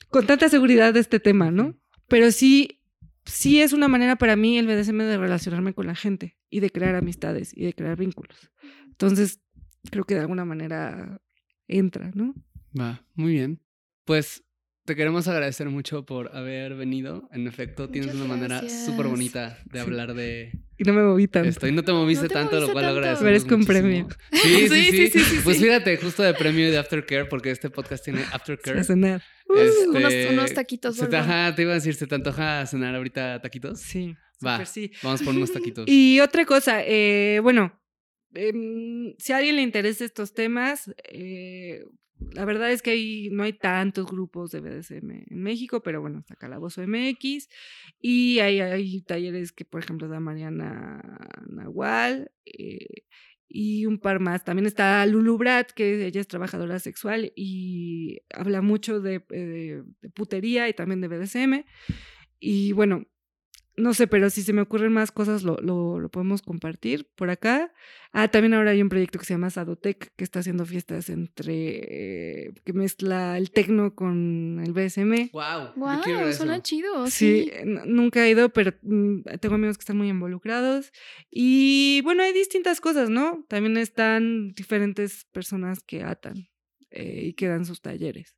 [0.10, 1.78] con tanta seguridad de este tema, ¿no?
[2.08, 2.80] Pero sí,
[3.26, 6.70] sí es una manera para mí el BDSM de relacionarme con la gente y de
[6.70, 8.52] crear amistades y de crear vínculos.
[8.86, 9.42] Entonces,
[9.90, 11.22] creo que de alguna manera
[11.68, 12.34] entra, ¿no?
[12.80, 13.62] Va, muy bien.
[14.06, 14.44] Pues
[14.86, 17.30] te queremos agradecer mucho por haber venido.
[17.32, 21.28] En efecto, tienes Muchas una manera súper bonita de hablar de Y no me moví
[21.28, 21.50] tanto.
[21.50, 21.68] esto.
[21.68, 22.98] Y no te moviste No te tanto, lo moviste cual tanto.
[23.00, 24.08] agradecemos Merezco un premio.
[24.32, 25.20] Sí, sí, Sí, sí.
[25.20, 28.80] sí, Pues fíjate, justo de premio y de aftercare, porque este podcast tiene aftercare.
[28.80, 29.22] A cenar.
[29.56, 30.96] Este, unos, unos taquitos.
[30.96, 31.44] se te, porfa.
[31.46, 33.80] ajá, te iba a decir, ¿se te antoja cenar ahorita taquitos?
[33.80, 34.16] Sí.
[34.46, 34.66] Va.
[34.66, 34.92] sí.
[35.04, 35.86] Vamos por unos taquitos.
[35.88, 37.80] Y otra cosa, eh, bueno,
[38.34, 41.84] em, si a alguien le interesa estos temas, eh,
[42.34, 46.20] la verdad es que hay, no hay tantos grupos de BDSM en México, pero bueno,
[46.20, 47.50] está Calabozo MX
[48.00, 51.02] y hay, talleres que, por ejemplo, da Mariana
[51.48, 53.06] Nahual eh,
[53.48, 54.44] y un par más.
[54.44, 60.10] También está Lulu Brat, que ella es trabajadora sexual y habla mucho de, eh, de
[60.10, 61.66] putería y también de BDSM.
[62.40, 63.06] Y bueno,
[63.78, 67.30] no sé, pero si se me ocurren más cosas, lo, lo, lo podemos compartir por
[67.30, 67.74] acá.
[68.14, 72.46] Ah, también ahora hay un proyecto que se llama Sadotec, que está haciendo fiestas entre.
[72.48, 75.30] eh, que mezcla el tecno con el BSM.
[75.32, 77.08] Wow, Wow, suena chido.
[77.08, 77.50] Sí,
[77.86, 80.92] nunca he ido, pero mm, tengo amigos que están muy involucrados.
[81.30, 83.46] Y bueno, hay distintas cosas, ¿no?
[83.48, 86.50] También están diferentes personas que atan
[86.90, 88.36] eh, y que dan sus talleres.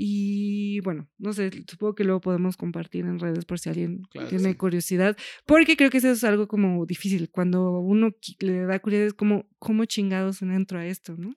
[0.00, 4.56] Y bueno, no sé, supongo que luego podemos compartir en redes por si alguien tiene
[4.56, 7.28] curiosidad, porque creo que eso es algo como difícil.
[7.30, 11.16] Cuando uno le da curiosidad, es como, ¿cómo chingados entro a esto?
[11.18, 11.34] ¿no?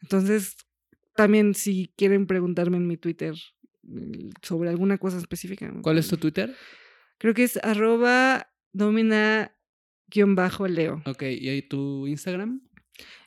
[0.00, 0.56] Entonces,
[1.14, 3.34] también si quieren preguntarme en mi Twitter
[3.82, 5.70] mm, sobre alguna cosa específica.
[5.82, 6.56] ¿Cuál es tu Twitter?
[7.18, 9.52] Creo que es arroba domina-leo.
[11.04, 12.62] Ok, ¿y tu Instagram?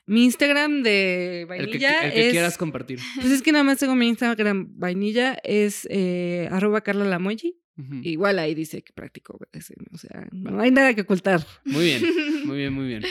[0.06, 3.00] Mi Instagram de vainilla el que, quieras compartir.
[3.16, 7.60] Pues es que nada más tengo mi Instagram vainilla, es eh, arroba Carla Lamoyi.
[8.02, 11.44] Igual ahí dice que practico o sea, no hay nada que ocultar.
[11.64, 12.02] Muy bien,
[12.46, 13.02] muy bien, muy bien.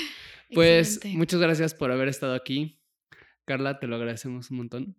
[0.54, 2.80] Pues muchas gracias por haber estado aquí.
[3.46, 4.98] Carla, te lo agradecemos un montón.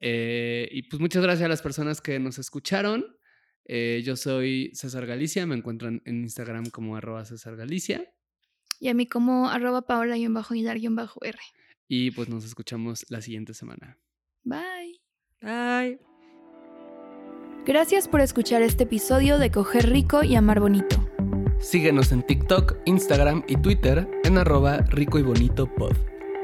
[0.00, 3.16] Eh, y pues muchas gracias a las personas que nos escucharon.
[3.64, 8.10] Eh, yo soy César Galicia, me encuentran en Instagram como arroba César Galicia.
[8.80, 11.38] Y a mí como arroba paola-hilar-r.
[11.88, 13.98] Y pues nos escuchamos la siguiente semana.
[14.44, 15.00] Bye.
[15.40, 16.00] Bye.
[17.64, 21.08] Gracias por escuchar este episodio de Coger Rico y Amar Bonito.
[21.60, 25.92] Síguenos en TikTok, Instagram y Twitter en arroba rico y bonito pod.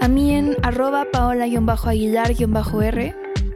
[0.00, 3.14] A mí en arroba paola-aguilar-r